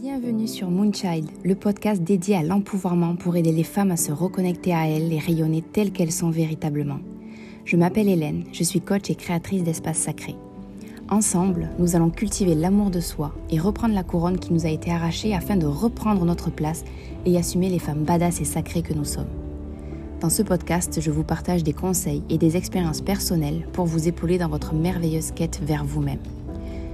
Bienvenue 0.00 0.48
sur 0.48 0.70
Moonchild, 0.70 1.28
le 1.44 1.54
podcast 1.54 2.02
dédié 2.02 2.34
à 2.34 2.42
l'empouvoirment 2.42 3.16
pour 3.16 3.36
aider 3.36 3.52
les 3.52 3.64
femmes 3.64 3.90
à 3.90 3.98
se 3.98 4.12
reconnecter 4.12 4.72
à 4.72 4.88
elles 4.88 5.12
et 5.12 5.18
rayonner 5.18 5.60
telles 5.60 5.92
qu'elles 5.92 6.10
sont 6.10 6.30
véritablement. 6.30 7.00
Je 7.66 7.76
m'appelle 7.76 8.08
Hélène, 8.08 8.44
je 8.50 8.64
suis 8.64 8.80
coach 8.80 9.10
et 9.10 9.14
créatrice 9.14 9.62
d'espaces 9.62 9.98
sacrés. 9.98 10.36
Ensemble, 11.10 11.68
nous 11.78 11.96
allons 11.96 12.08
cultiver 12.08 12.54
l'amour 12.54 12.88
de 12.88 13.00
soi 13.00 13.34
et 13.50 13.58
reprendre 13.58 13.94
la 13.94 14.02
couronne 14.02 14.38
qui 14.38 14.54
nous 14.54 14.64
a 14.64 14.70
été 14.70 14.90
arrachée 14.90 15.34
afin 15.34 15.56
de 15.56 15.66
reprendre 15.66 16.24
notre 16.24 16.50
place 16.50 16.82
et 17.26 17.36
assumer 17.36 17.68
les 17.68 17.78
femmes 17.78 18.04
badass 18.04 18.40
et 18.40 18.46
sacrées 18.46 18.82
que 18.82 18.94
nous 18.94 19.04
sommes. 19.04 19.28
Dans 20.20 20.30
ce 20.30 20.42
podcast, 20.42 20.98
je 20.98 21.10
vous 21.10 21.24
partage 21.24 21.62
des 21.62 21.74
conseils 21.74 22.22
et 22.30 22.38
des 22.38 22.56
expériences 22.56 23.02
personnelles 23.02 23.66
pour 23.74 23.84
vous 23.84 24.08
épauler 24.08 24.38
dans 24.38 24.48
votre 24.48 24.72
merveilleuse 24.72 25.32
quête 25.32 25.60
vers 25.62 25.84
vous-même. 25.84 26.20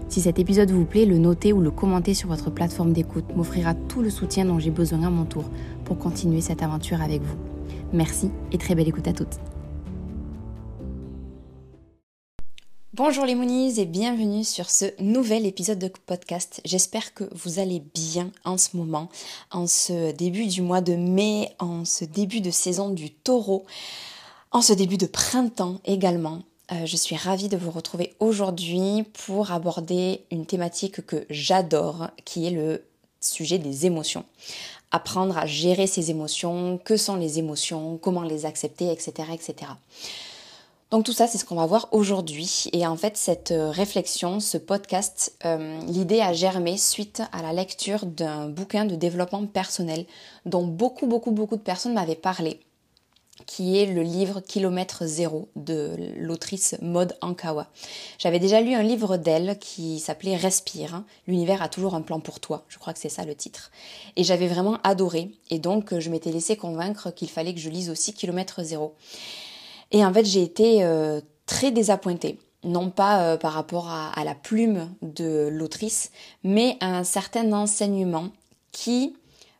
Si 0.08 0.20
cet 0.20 0.38
épisode 0.38 0.70
vous 0.70 0.84
plaît, 0.84 1.04
le 1.04 1.18
noter 1.18 1.52
ou 1.52 1.60
le 1.60 1.70
commenter 1.70 2.14
sur 2.14 2.28
votre 2.28 2.50
plateforme 2.50 2.92
d'écoute 2.92 3.24
m'offrira 3.34 3.74
tout 3.74 4.02
le 4.02 4.10
soutien 4.10 4.44
dont 4.44 4.58
j'ai 4.58 4.70
besoin 4.70 5.02
à 5.02 5.10
mon 5.10 5.24
tour 5.24 5.44
pour 5.84 5.98
continuer 5.98 6.40
cette 6.40 6.62
aventure 6.62 7.02
avec 7.02 7.22
vous. 7.22 7.36
Merci 7.92 8.30
et 8.52 8.58
très 8.58 8.74
belle 8.74 8.88
écoute 8.88 9.08
à 9.08 9.12
toutes. 9.12 9.40
Bonjour 12.94 13.26
les 13.26 13.34
Moonies 13.34 13.78
et 13.78 13.84
bienvenue 13.84 14.42
sur 14.42 14.70
ce 14.70 14.86
nouvel 15.02 15.44
épisode 15.44 15.78
de 15.78 15.90
podcast. 16.06 16.62
J'espère 16.64 17.12
que 17.12 17.24
vous 17.34 17.58
allez 17.58 17.82
bien 17.94 18.30
en 18.44 18.56
ce 18.56 18.76
moment, 18.76 19.10
en 19.50 19.66
ce 19.66 20.12
début 20.12 20.46
du 20.46 20.62
mois 20.62 20.80
de 20.80 20.94
mai, 20.94 21.50
en 21.58 21.84
ce 21.84 22.06
début 22.06 22.40
de 22.40 22.50
saison 22.50 22.88
du 22.88 23.10
taureau, 23.10 23.66
en 24.50 24.62
ce 24.62 24.72
début 24.72 24.96
de 24.96 25.06
printemps 25.06 25.78
également. 25.84 26.42
Euh, 26.72 26.84
je 26.84 26.96
suis 26.96 27.14
ravie 27.14 27.48
de 27.48 27.56
vous 27.56 27.70
retrouver 27.70 28.14
aujourd'hui 28.18 29.04
pour 29.24 29.52
aborder 29.52 30.24
une 30.32 30.46
thématique 30.46 31.06
que 31.06 31.24
j'adore, 31.30 32.08
qui 32.24 32.46
est 32.46 32.50
le 32.50 32.82
sujet 33.20 33.58
des 33.58 33.86
émotions. 33.86 34.24
Apprendre 34.90 35.38
à 35.38 35.46
gérer 35.46 35.86
ses 35.86 36.10
émotions, 36.10 36.78
que 36.84 36.96
sont 36.96 37.16
les 37.16 37.38
émotions, 37.38 37.98
comment 37.98 38.22
les 38.22 38.46
accepter, 38.46 38.90
etc. 38.90 39.28
etc. 39.32 39.72
Donc 40.90 41.04
tout 41.04 41.12
ça, 41.12 41.26
c'est 41.26 41.38
ce 41.38 41.44
qu'on 41.44 41.56
va 41.56 41.66
voir 41.66 41.88
aujourd'hui. 41.92 42.64
Et 42.72 42.86
en 42.86 42.96
fait, 42.96 43.16
cette 43.16 43.52
réflexion, 43.56 44.40
ce 44.40 44.58
podcast, 44.58 45.36
euh, 45.44 45.80
l'idée 45.86 46.20
a 46.20 46.32
germé 46.32 46.76
suite 46.76 47.22
à 47.32 47.42
la 47.42 47.52
lecture 47.52 48.06
d'un 48.06 48.48
bouquin 48.48 48.84
de 48.84 48.94
développement 48.96 49.44
personnel 49.46 50.04
dont 50.46 50.66
beaucoup, 50.66 51.06
beaucoup, 51.06 51.32
beaucoup 51.32 51.56
de 51.56 51.62
personnes 51.62 51.94
m'avaient 51.94 52.14
parlé 52.14 52.60
qui 53.44 53.78
est 53.78 53.86
le 53.86 54.02
livre 54.02 54.40
Kilomètre 54.40 55.04
Zéro 55.04 55.48
de 55.56 55.94
l'autrice 56.18 56.76
Maud 56.80 57.16
Ankawa. 57.20 57.68
J'avais 58.18 58.38
déjà 58.38 58.60
lu 58.60 58.74
un 58.74 58.82
livre 58.82 59.18
d'elle 59.18 59.58
qui 59.58 60.00
s'appelait 60.00 60.36
Respire. 60.36 61.02
L'univers 61.26 61.62
a 61.62 61.68
toujours 61.68 61.94
un 61.94 62.00
plan 62.00 62.20
pour 62.20 62.40
toi. 62.40 62.64
Je 62.68 62.78
crois 62.78 62.94
que 62.94 62.98
c'est 62.98 63.10
ça 63.10 63.24
le 63.24 63.34
titre. 63.34 63.70
Et 64.16 64.24
j'avais 64.24 64.48
vraiment 64.48 64.78
adoré. 64.84 65.32
Et 65.50 65.58
donc, 65.58 65.98
je 65.98 66.10
m'étais 66.10 66.32
laissé 66.32 66.56
convaincre 66.56 67.10
qu'il 67.10 67.28
fallait 67.28 67.52
que 67.52 67.60
je 67.60 67.68
lise 67.68 67.90
aussi 67.90 68.14
Kilomètre 68.14 68.62
Zéro. 68.62 68.94
Et 69.92 70.04
en 70.04 70.12
fait, 70.12 70.24
j'ai 70.24 70.42
été 70.42 70.82
euh, 70.82 71.20
très 71.44 71.70
désappointée. 71.70 72.38
Non 72.64 72.90
pas 72.90 73.22
euh, 73.22 73.36
par 73.36 73.52
rapport 73.52 73.90
à 73.90 74.24
la 74.24 74.34
plume 74.34 74.90
de 75.02 75.48
l'autrice, 75.52 76.10
mais 76.42 76.76
à 76.80 76.96
un 76.96 77.04
certain 77.04 77.52
enseignement 77.52 78.30
qui 78.72 79.14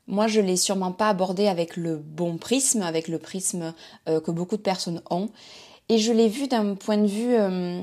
moi, 0.09 0.29
je 0.29 0.41
l'ai 0.41 0.57
sûrement 0.57 0.93
pas 0.93 1.09
abordé 1.09 1.49
avec 1.49 1.77
le 1.77 1.97
bon 1.97 2.39
prisme, 2.39 2.83
avec 2.83 3.09
le 3.09 3.19
prisme 3.19 3.75
euh, 4.09 4.21
que 4.21 4.31
beaucoup 4.31 4.57
de 4.57 4.63
personnes 4.63 5.03
ont. 5.11 5.31
Et 5.89 5.99
je 5.99 6.13
l'ai 6.13 6.29
vu 6.29 6.49
d'un 6.49 6.75
point 6.75 6.99
de 6.99 7.07
vue 7.07 7.35
euh, 7.35 7.81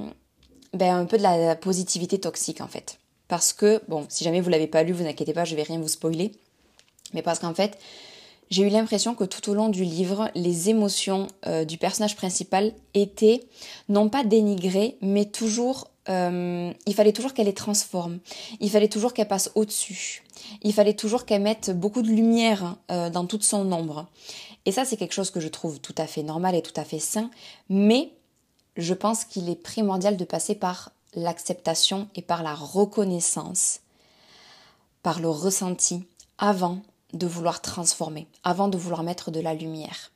ben, 0.73 0.95
un 0.95 1.05
peu 1.05 1.17
de 1.17 1.23
la, 1.23 1.55
positivité 1.55 2.19
toxique 2.19 2.61
en 2.61 2.67
fait. 2.67 2.99
Parce 3.27 3.53
que, 3.53 3.81
bon, 3.87 4.05
si 4.09 4.23
jamais 4.23 4.41
vous 4.41 4.49
l'avez 4.49 4.67
pas 4.67 4.83
lu, 4.83 4.93
vous 4.93 5.05
inquiétez 5.05 5.33
pas, 5.33 5.45
je 5.45 5.55
vais 5.55 5.63
rien 5.63 5.79
vous 5.79 5.87
spoiler. 5.87 6.31
Mais 7.13 7.21
parce 7.21 7.39
qu'en 7.39 7.53
fait, 7.53 7.77
j'ai 8.49 8.63
eu 8.63 8.69
l'impression 8.69 9.15
que 9.15 9.23
tout 9.23 9.49
au 9.49 9.53
long 9.53 9.69
du 9.69 9.83
livre, 9.83 10.29
les 10.35 10.69
émotions 10.69 11.27
euh, 11.45 11.65
du 11.65 11.77
personnage 11.77 12.15
principal 12.15 12.73
étaient 12.93 13.43
non 13.89 14.09
pas 14.09 14.23
dénigrées, 14.23 14.97
mais 15.01 15.25
toujours 15.25 15.89
euh, 16.09 16.73
il 16.85 16.93
fallait 16.93 17.13
toujours 17.13 17.33
qu'elle 17.33 17.45
les 17.45 17.53
transforme, 17.53 18.19
il 18.59 18.69
fallait 18.69 18.89
toujours 18.89 19.13
qu'elle 19.13 19.27
passe 19.27 19.51
au-dessus, 19.55 20.23
il 20.61 20.73
fallait 20.73 20.95
toujours 20.95 21.25
qu'elle 21.25 21.41
mette 21.41 21.71
beaucoup 21.71 22.01
de 22.01 22.09
lumière 22.09 22.75
euh, 22.91 23.09
dans 23.09 23.25
toute 23.25 23.43
son 23.43 23.71
ombre. 23.71 24.07
Et 24.65 24.71
ça, 24.71 24.85
c'est 24.85 24.97
quelque 24.97 25.13
chose 25.13 25.31
que 25.31 25.39
je 25.39 25.47
trouve 25.47 25.79
tout 25.79 25.95
à 25.97 26.07
fait 26.07 26.23
normal 26.23 26.55
et 26.55 26.61
tout 26.61 26.77
à 26.79 26.83
fait 26.83 26.99
sain, 26.99 27.29
mais 27.69 28.11
je 28.75 28.93
pense 28.93 29.23
qu'il 29.23 29.49
est 29.49 29.61
primordial 29.61 30.17
de 30.17 30.25
passer 30.25 30.55
par 30.55 30.91
l'acceptation 31.15 32.07
et 32.15 32.21
par 32.21 32.43
la 32.43 32.53
reconnaissance, 32.53 33.79
par 35.03 35.19
le 35.19 35.29
ressenti, 35.29 36.03
avant 36.37 36.81
de 37.13 37.27
vouloir 37.27 37.61
transformer, 37.61 38.27
avant 38.43 38.67
de 38.67 38.77
vouloir 38.77 39.03
mettre 39.03 39.31
de 39.31 39.39
la 39.39 39.53
lumière, 39.53 40.11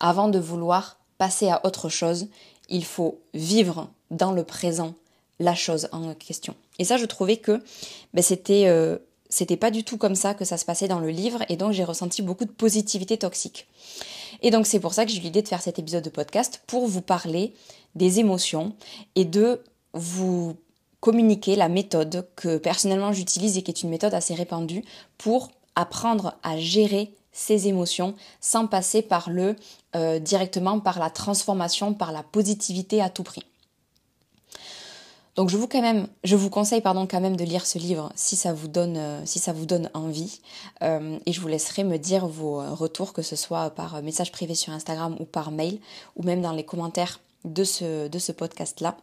avant 0.00 0.28
de 0.28 0.38
vouloir 0.38 0.98
passer 1.16 1.48
à 1.48 1.64
autre 1.64 1.88
chose, 1.88 2.26
il 2.68 2.84
faut 2.84 3.20
vivre 3.34 3.88
dans 4.10 4.32
le 4.32 4.44
présent 4.44 4.94
la 5.40 5.54
chose 5.54 5.88
en 5.90 6.14
question. 6.14 6.54
Et 6.78 6.84
ça, 6.84 6.96
je 6.96 7.06
trouvais 7.06 7.38
que 7.38 7.60
ben, 8.14 8.22
c'était 8.22 8.66
euh, 8.66 8.98
c'était 9.28 9.56
pas 9.56 9.70
du 9.70 9.82
tout 9.82 9.96
comme 9.96 10.14
ça 10.14 10.34
que 10.34 10.44
ça 10.44 10.56
se 10.56 10.64
passait 10.64 10.88
dans 10.88 11.00
le 11.00 11.10
livre, 11.10 11.42
et 11.48 11.56
donc 11.56 11.72
j'ai 11.72 11.84
ressenti 11.84 12.22
beaucoup 12.22 12.44
de 12.44 12.50
positivité 12.50 13.16
toxique. 13.16 13.66
Et 14.42 14.50
donc 14.50 14.66
c'est 14.66 14.80
pour 14.80 14.94
ça 14.94 15.04
que 15.04 15.10
j'ai 15.10 15.18
eu 15.18 15.22
l'idée 15.22 15.42
de 15.42 15.48
faire 15.48 15.62
cet 15.62 15.78
épisode 15.78 16.04
de 16.04 16.10
podcast 16.10 16.62
pour 16.66 16.86
vous 16.86 17.02
parler 17.02 17.54
des 17.94 18.20
émotions 18.20 18.74
et 19.14 19.24
de 19.24 19.62
vous 19.94 20.56
communiquer 21.00 21.56
la 21.56 21.68
méthode 21.68 22.28
que 22.36 22.58
personnellement 22.58 23.12
j'utilise 23.12 23.56
et 23.56 23.62
qui 23.62 23.70
est 23.70 23.82
une 23.82 23.90
méthode 23.90 24.14
assez 24.14 24.34
répandue 24.34 24.84
pour 25.16 25.50
apprendre 25.74 26.34
à 26.42 26.58
gérer 26.58 27.14
ses 27.32 27.68
émotions 27.68 28.14
sans 28.40 28.66
passer 28.66 29.02
par 29.02 29.30
le 29.30 29.56
euh, 29.96 30.18
directement 30.18 30.80
par 30.80 30.98
la 30.98 31.10
transformation, 31.10 31.94
par 31.94 32.12
la 32.12 32.22
positivité 32.22 33.00
à 33.00 33.08
tout 33.08 33.22
prix. 33.22 33.44
Donc 35.40 35.48
je 35.48 36.36
vous 36.36 36.50
conseille 36.50 36.82
pardon 36.82 37.06
quand 37.06 37.18
même 37.18 37.34
de 37.34 37.44
lire 37.44 37.64
ce 37.64 37.78
livre 37.78 38.12
si 38.14 38.36
ça 38.36 38.52
vous 38.52 38.68
donne, 38.68 38.98
euh, 38.98 39.88
envie. 39.94 40.42
Euh, 40.82 41.18
et 41.24 41.32
je 41.32 41.40
vous 41.40 41.48
laisserai 41.48 41.82
me 41.82 41.96
dire 41.96 42.26
vos 42.26 42.60
euh, 42.60 42.74
retours, 42.74 43.14
que 43.14 43.22
ce 43.22 43.36
soit 43.36 43.70
par 43.70 44.02
message 44.02 44.32
privé 44.32 44.54
sur 44.54 44.74
Instagram 44.74 45.16
ou 45.18 45.24
par 45.24 45.50
mail, 45.50 45.78
ou 46.16 46.24
même 46.24 46.42
dans 46.42 46.52
les 46.52 46.64
commentaires 46.64 47.20
de 47.46 47.64
ce, 47.64 48.08
de 48.08 48.18
ce 48.18 48.32
podcast-là, 48.32 48.98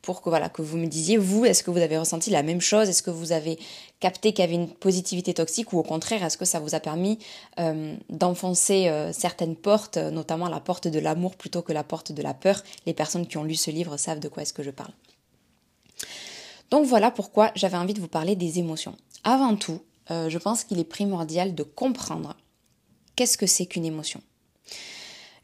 pour 0.00 0.22
que 0.22 0.30
voilà 0.30 0.48
que 0.48 0.62
vous 0.62 0.78
me 0.78 0.86
disiez 0.86 1.18
vous, 1.18 1.44
est-ce 1.44 1.62
que 1.62 1.70
vous 1.70 1.76
avez 1.76 1.98
ressenti 1.98 2.30
la 2.30 2.42
même 2.42 2.62
chose, 2.62 2.88
est-ce 2.88 3.02
que 3.02 3.10
vous 3.10 3.32
avez 3.32 3.58
capté 4.00 4.32
qu'il 4.32 4.46
y 4.46 4.48
avait 4.48 4.54
une 4.54 4.70
positivité 4.70 5.34
toxique, 5.34 5.74
ou 5.74 5.78
au 5.78 5.82
contraire, 5.82 6.24
est-ce 6.24 6.38
que 6.38 6.46
ça 6.46 6.58
vous 6.58 6.74
a 6.74 6.80
permis 6.80 7.18
d'enfoncer 8.08 9.10
certaines 9.12 9.56
portes, 9.56 9.98
notamment 9.98 10.48
la 10.48 10.60
porte 10.60 10.88
de 10.88 10.98
l'amour 10.98 11.36
plutôt 11.36 11.60
que 11.60 11.74
la 11.74 11.84
porte 11.84 12.12
de 12.12 12.22
la 12.22 12.32
peur? 12.32 12.62
Les 12.86 12.94
personnes 12.94 13.26
qui 13.26 13.36
ont 13.36 13.44
lu 13.44 13.56
ce 13.56 13.70
livre 13.70 13.98
savent 13.98 14.20
de 14.20 14.28
quoi 14.28 14.42
est-ce 14.42 14.54
que 14.54 14.62
je 14.62 14.70
parle. 14.70 14.92
Donc 16.70 16.86
voilà 16.86 17.10
pourquoi 17.10 17.52
j'avais 17.54 17.76
envie 17.76 17.94
de 17.94 18.00
vous 18.00 18.08
parler 18.08 18.36
des 18.36 18.58
émotions. 18.58 18.96
Avant 19.24 19.56
tout, 19.56 19.80
euh, 20.10 20.28
je 20.28 20.38
pense 20.38 20.64
qu'il 20.64 20.78
est 20.78 20.84
primordial 20.84 21.54
de 21.54 21.62
comprendre 21.62 22.36
qu'est-ce 23.16 23.38
que 23.38 23.46
c'est 23.46 23.66
qu'une 23.66 23.84
émotion. 23.84 24.20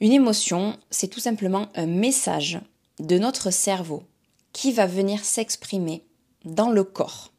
Une 0.01 0.13
émotion, 0.13 0.79
c'est 0.91 1.09
tout 1.09 1.21
simplement 1.21 1.69
un 1.75 1.87
message 1.87 2.61
de 3.01 3.19
notre 3.19 3.51
cerveau 3.51 4.05
qui 4.53 4.73
va 4.73 4.87
venir 4.87 5.25
s'exprimer 5.25 6.05
dans 6.45 6.71
le 6.71 6.85
corps. 6.85 7.33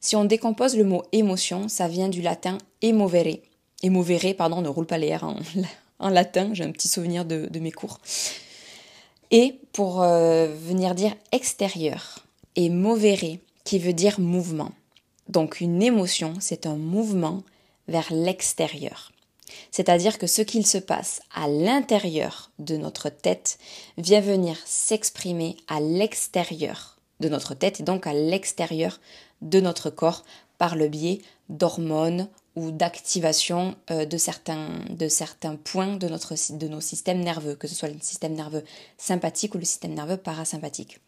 Si 0.00 0.14
on 0.14 0.24
décompose 0.24 0.76
le 0.76 0.84
mot 0.84 1.02
émotion, 1.12 1.68
ça 1.68 1.88
vient 1.88 2.08
du 2.08 2.22
latin 2.22 2.58
emovere. 2.82 3.38
Emovere, 3.82 4.34
pardon, 4.36 4.62
ne 4.62 4.68
roule 4.68 4.86
pas 4.86 4.98
les 4.98 5.14
R 5.14 5.24
en, 5.98 6.08
latin, 6.08 6.50
j'ai 6.52 6.64
un 6.64 6.70
petit 6.70 6.88
souvenir 6.88 7.24
de, 7.24 7.58
mes 7.58 7.72
cours. 7.72 7.98
Et 9.30 9.58
pour 9.72 10.02
euh, 10.02 10.46
venir 10.46 10.94
dire 10.94 11.14
extérieur, 11.32 12.26
et 12.54 12.70
movere 12.70 13.38
qui 13.64 13.78
veut 13.78 13.92
dire 13.92 14.18
mouvement. 14.20 14.72
Donc 15.28 15.60
une 15.60 15.82
émotion, 15.82 16.34
c'est 16.40 16.66
un 16.66 16.76
mouvement 16.76 17.42
vers 17.88 18.06
l'extérieur. 18.10 19.12
C'est-à-dire 19.70 20.18
que 20.18 20.26
ce 20.26 20.42
qu'il 20.42 20.66
se 20.66 20.78
passe 20.78 21.20
à 21.34 21.48
l'intérieur 21.48 22.50
de 22.58 22.76
notre 22.76 23.08
tête 23.08 23.58
vient 23.98 24.20
venir 24.20 24.56
s'exprimer 24.64 25.56
à 25.68 25.80
l'extérieur 25.80 26.98
de 27.20 27.28
notre 27.28 27.54
tête 27.54 27.80
et 27.80 27.84
donc 27.84 28.06
à 28.06 28.12
l'extérieur 28.12 29.00
de 29.42 29.60
notre 29.60 29.90
corps 29.90 30.24
par 30.58 30.76
le 30.76 30.88
biais 30.88 31.20
d'hormones 31.48 32.28
ou 32.56 32.70
d'activation 32.70 33.76
euh, 33.90 34.06
de 34.06 34.16
certains, 34.16 35.56
points 35.62 35.96
de 35.96 36.68
nos 36.68 36.80
systèmes 36.80 37.20
nerveux, 37.20 37.54
que 37.54 37.68
ce 37.68 37.74
soit 37.74 37.88
le 37.88 38.00
système 38.00 38.34
nerveux 38.34 38.64
sympathique 38.96 39.54
ou 39.54 39.58
le 39.58 39.64
système 39.64 39.94
nerveux 39.94 40.16
parasympathique. 40.16 40.98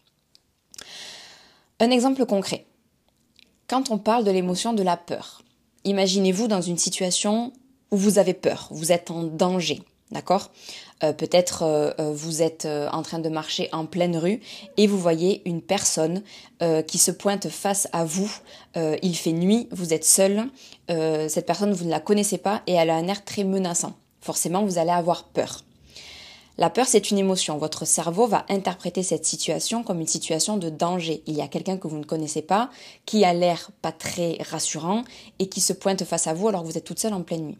Un 1.81 1.91
exemple 1.91 2.27
concret. 2.27 2.67
Quand 3.67 3.91
on 3.91 3.99
parle 3.99 4.25
de 4.25 4.31
l'émotion 4.31 4.73
de 4.73 4.83
la 4.83 4.97
peur, 4.97 5.43
imaginez-vous 5.85 6.49
dans 6.49 6.63
une 6.63 6.79
situation 6.79 7.53
où 7.91 7.97
vous 7.97 8.19
avez 8.19 8.35
peur, 8.35 8.69
vous 8.71 8.93
êtes 8.93 9.11
en 9.11 9.25
danger. 9.25 9.83
D'accord 10.11 10.51
euh, 11.05 11.13
Peut-être 11.13 11.63
euh, 11.63 11.91
euh, 11.99 12.13
vous 12.13 12.41
êtes 12.41 12.67
en 12.67 13.03
train 13.03 13.19
de 13.19 13.29
marcher 13.29 13.69
en 13.73 13.85
pleine 13.85 14.17
rue 14.17 14.41
et 14.77 14.87
vous 14.87 14.99
voyez 14.99 15.43
une 15.45 15.63
personne 15.63 16.23
qui 16.89 16.99
se 16.99 17.13
pointe 17.13 17.49
face 17.49 17.87
à 17.93 18.05
vous. 18.05 18.31
il 18.75 19.17
fait 19.17 19.33
nuit, 19.33 19.69
vous 19.71 19.95
êtes 19.95 20.05
seul. 20.05 20.49
cette 20.89 21.47
personne, 21.47 21.73
vous 21.73 21.85
ne 21.85 21.91
la 21.91 22.01
connaissez 22.01 22.39
pas 22.39 22.63
et 22.67 22.73
elle 22.73 22.91
a 22.91 22.97
un 22.97 23.07
air 23.07 23.25
très 23.25 23.45
menaçant. 23.45 23.95
Forcément, 24.21 24.65
vous 24.65 24.79
allez 24.79 24.91
avoir 24.91 25.25
peur. 25.25 25.63
La 26.57 26.71
peur, 26.71 26.87
c'est 26.89 27.13
une 27.13 27.19
émotion. 27.19 27.57
Votre 27.59 27.85
cerveau 27.85 28.27
va 28.27 28.45
interpréter 28.49 29.05
cette 29.05 29.25
situation 29.25 29.85
comme 29.85 30.01
une 30.01 30.09
situation 30.09 30.57
de 30.57 30.69
danger. 30.69 31.23
Il 31.27 31.35
y 31.35 31.43
a 31.43 31.47
quelqu'un 31.47 31.77
que 31.77 31.87
vous 31.87 31.99
ne 31.99 32.05
connaissez 32.05 32.43
pas, 32.43 32.71
qui 33.07 33.25
a 33.25 33.33
l'air 33.33 33.71
pas 33.81 33.93
très 33.93 34.39
rassurant 34.51 35.05
et 35.39 35.49
qui 35.49 35.61
se 35.61 35.73
pointe 35.73 36.03
face 36.03 36.27
à 36.27 36.35
vous 36.35 36.49
alors 36.49 36.63
que 36.63 36.67
vous 36.67 36.77
êtes 36.77 36.85
toute 36.85 36.99
seule 36.99 37.15
en 37.15 37.23
pleine 37.23 37.45
nuit. 37.45 37.59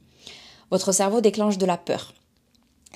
Votre 0.73 0.91
cerveau 0.91 1.21
déclenche 1.21 1.59
de 1.59 1.67
la 1.67 1.77
peur. 1.77 2.13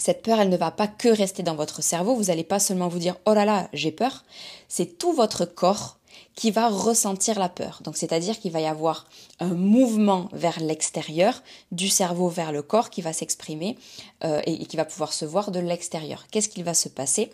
Cette 0.03 0.23
peur, 0.23 0.41
elle 0.41 0.49
ne 0.49 0.57
va 0.57 0.73
pas 0.73 0.89
que 0.89 1.09
rester 1.09 1.45
dans 1.45 1.55
votre 1.55 1.81
cerveau. 1.81 2.17
Vous 2.17 2.25
n'allez 2.25 2.43
pas 2.43 2.59
seulement 2.59 2.89
vous 2.89 2.99
dire 2.99 3.15
oh 3.25 3.35
là 3.35 3.45
là, 3.45 3.69
j'ai 3.73 3.93
peur. 3.93 4.25
C'est 4.67 4.99
tout 4.99 5.13
votre 5.13 5.45
corps 5.45 5.97
qui 6.35 6.51
va 6.51 6.69
ressentir 6.69 7.39
la 7.39 7.49
peur. 7.49 7.83
Donc 7.85 7.97
c'est-à-dire 7.97 8.41
qu'il 8.41 8.51
va 8.51 8.61
y 8.61 8.67
avoir 8.67 9.07
un 9.39 9.55
mouvement 9.55 10.29
vers 10.33 10.59
l'extérieur, 10.59 11.45
du 11.71 11.89
cerveau 11.89 12.29
vers 12.29 12.51
le 12.51 12.63
corps 12.63 12.91
qui 12.91 13.01
va 13.01 13.13
s'exprimer 13.13 13.79
euh, 14.25 14.43
et, 14.45 14.67
qui 14.67 14.77
va 14.77 14.85
pouvoir 14.85 15.13
se 15.13 15.25
voir 15.25 15.53
de 15.53 15.61
l'extérieur. 15.61 16.27
Qu'est-ce 16.33 16.49
qu'il 16.49 16.65
va 16.65 16.75
se 16.75 16.89
passer? 16.89 17.31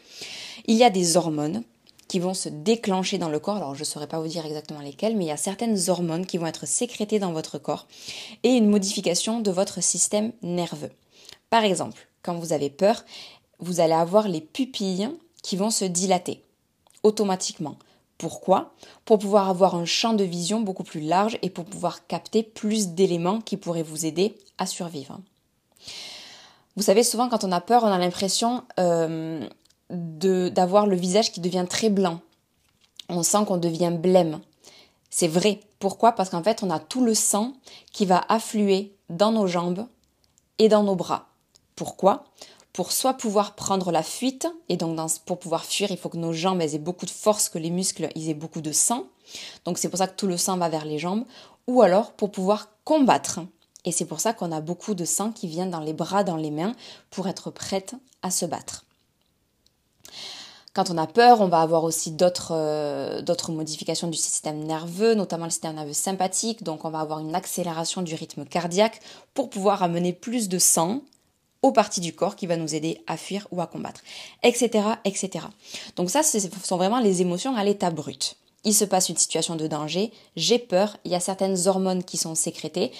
Il 0.67 0.77
y 0.77 0.85
a 0.85 0.91
des 0.91 1.17
hormones 1.17 1.63
qui 2.07 2.19
vont 2.19 2.35
se 2.35 2.51
déclencher 2.51 3.17
dans 3.17 3.31
le 3.31 3.39
corps. 3.39 3.57
Alors 3.57 3.77
je 3.77 3.81
ne 3.81 3.87
saurais 3.87 4.09
pas 4.09 4.21
vous 4.21 4.29
dire 4.29 4.45
exactement 4.45 4.81
lesquelles, 4.81 5.17
mais 5.17 5.25
il 5.25 5.29
y 5.29 5.31
a 5.31 5.39
certaines 5.39 5.89
hormones 5.89 6.27
qui 6.27 6.37
vont 6.37 6.47
être 6.47 6.67
sécrétées 6.67 7.19
dans 7.19 7.33
votre 7.33 7.57
corps 7.57 7.87
et 8.43 8.51
une 8.51 8.69
modification 8.69 9.41
de 9.41 9.51
votre 9.51 9.83
système 9.83 10.33
nerveux. 10.43 10.91
Par 11.49 11.65
exemple, 11.65 12.09
quand 12.29 12.39
vous 12.39 12.53
avez 12.53 12.69
peur, 12.69 13.07
vous 13.59 13.81
allez 13.81 13.95
avoir 13.95 14.29
les 14.29 14.43
pupilles 14.43 15.09
qui 15.43 15.57
vont 15.57 15.71
se 15.71 15.87
dilater 15.87 16.43
automatiquement. 17.03 17.77
Pourquoi? 18.19 18.75
Pour 19.07 19.19
pouvoir 19.19 19.49
avoir 19.49 19.75
un 19.77 19.87
champ 19.87 20.13
de 20.13 20.25
vision 20.25 20.61
beaucoup 20.61 20.85
plus 20.85 21.01
large 21.01 21.39
et 21.41 21.49
pour 21.49 21.65
pouvoir 21.65 22.07
capter 22.07 22.43
plus 22.43 22.89
d'éléments 22.89 23.41
qui 23.41 23.57
pourraient 23.57 23.83
vous 23.83 24.05
aider 24.05 24.35
à 24.59 24.67
survivre. 24.67 25.19
Vous 26.77 26.83
savez, 26.83 27.03
souvent 27.03 27.31
quand 27.31 27.45
on 27.45 27.53
a 27.53 27.63
peur, 27.63 27.83
on 27.83 27.87
a 27.87 27.97
l'impression 27.97 28.63
euh, 28.79 29.49
d'avoir 29.89 30.87
le 30.87 30.97
visage 30.97 31.33
qui 31.33 31.41
devient 31.41 31.65
très 31.67 31.89
blanc. 31.89 32.21
On 33.09 33.23
sent 33.23 33.47
qu'on 33.47 33.57
devient 33.57 33.97
blême. 33.99 34.41
C'est 35.09 35.29
vrai. 35.29 35.61
Pourquoi? 35.79 36.13
Parce 36.13 36.29
qu'en 36.29 36.43
fait, 36.43 36.63
on 36.63 36.69
a 36.69 36.79
tout 36.79 37.03
le 37.03 37.15
sang 37.15 37.55
qui 37.91 38.05
va 38.05 38.23
affluer 38.29 38.95
dans 39.09 39.33
nos 39.33 39.47
jambes 39.47 39.87
et 40.59 40.69
dans 40.69 40.83
nos 40.83 40.95
bras. 40.95 41.28
Pourquoi 41.79 42.25
pour 42.75 42.93
soit 42.93 43.15
pouvoir 43.15 43.57
prendre 43.57 43.91
la 43.91 44.05
fuite, 44.05 44.47
et 44.69 44.77
donc 44.77 44.97
pour 45.25 45.41
pouvoir 45.41 45.65
fuir, 45.65 45.91
il 45.91 45.97
faut 45.97 46.09
que 46.09 46.17
nos 46.17 46.33
jambes 46.33 46.61
aient 46.61 46.79
beaucoup 46.79 47.07
de 47.07 47.11
force, 47.11 47.49
que 47.49 47.59
les 47.59 47.71
muscles 47.71 48.09
aient 48.15 48.35
beaucoup 48.35 48.61
de 48.61 48.71
sang. 48.71 49.07
Donc 49.65 49.79
c'est 49.79 49.89
pour 49.89 49.99
ça 49.99 50.07
que 50.07 50.15
tout 50.15 50.29
le 50.29 50.37
sang 50.37 50.59
va 50.59 50.69
vers 50.69 50.85
les 50.85 50.99
jambes, 50.99 51.25
ou 51.67 51.83
alors 51.83 52.13
pour 52.13 52.31
pouvoir 52.31 52.69
combattre. 52.85 53.41
Et 53.85 53.91
c'est 53.91 54.05
pour 54.05 54.21
ça 54.21 54.33
qu'on 54.33 54.53
a 54.53 54.61
beaucoup 54.61 54.95
de 54.95 55.05
sang 55.05 55.33
qui 55.33 55.49
vient 55.49 55.67
dans 55.67 55.81
les 55.81 55.93
bras, 55.93 56.23
dans 56.23 56.37
les 56.37 56.53
mains, 56.53 56.75
pour 57.11 57.27
être 57.27 57.51
prête 57.51 57.95
à 58.23 58.31
se 58.31 58.47
battre. 58.47 58.85
Quand 60.73 60.91
on 60.91 60.99
a 60.99 61.09
peur, 61.09 61.41
on 61.41 61.49
va 61.49 61.63
avoir 61.63 61.83
aussi 61.83 62.15
euh, 62.51 63.23
d'autres 63.23 63.51
modifications 63.51 64.07
du 64.07 64.19
système 64.19 64.63
nerveux, 64.63 65.15
notamment 65.15 65.47
le 65.47 65.51
système 65.51 65.75
nerveux 65.75 65.95
sympathique. 65.95 66.63
Donc 66.63 66.85
on 66.85 66.91
va 66.91 67.01
avoir 67.01 67.19
une 67.19 67.35
accélération 67.35 68.03
du 68.03 68.15
rythme 68.15 68.45
cardiaque 68.45 69.01
pour 69.35 69.51
pouvoir 69.51 69.83
amener 69.83 70.13
plus 70.13 70.49
de 70.49 70.61
sang 70.61 71.01
aux 71.63 71.73
parties 71.73 72.01
du 72.01 72.15
corps 72.15 72.37
qui 72.37 72.47
va 72.47 72.57
nous 72.57 72.75
aider 72.75 73.03
à 73.07 73.17
fuir 73.17 73.47
ou 73.51 73.61
à 73.61 73.67
combattre, 73.67 74.03
etc., 74.43 74.89
etc. 75.05 75.47
Donc 75.97 76.11
ça, 76.11 76.23
ce 76.23 76.39
sont 76.63 76.77
vraiment 76.77 77.01
les 77.01 77.21
émotions 77.21 77.57
à 77.57 77.65
l'état 77.65 77.91
brut. 77.91 78.37
Il 78.65 78.75
se 78.75 78.85
passe 78.85 79.09
une 79.09 79.17
situation 79.17 79.57
de 79.57 79.67
danger, 79.67 80.13
j'ai 80.37 80.59
peur, 80.59 80.97
il 81.05 81.13
y 81.13 81.15
a 81.15 81.21
certaines 81.21 81.67
hormones 81.67 82.05
qui 82.05 82.17
sont 82.17 82.35
sécrétées, 82.35 82.93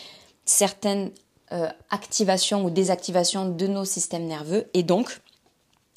certaines 0.45 1.11
euh, 1.53 1.69
activations 1.91 2.65
ou 2.65 2.71
désactivations 2.71 3.49
de 3.49 3.67
nos 3.67 3.85
systèmes 3.85 4.27
nerveux, 4.27 4.69
et 4.75 4.83
donc 4.83 5.21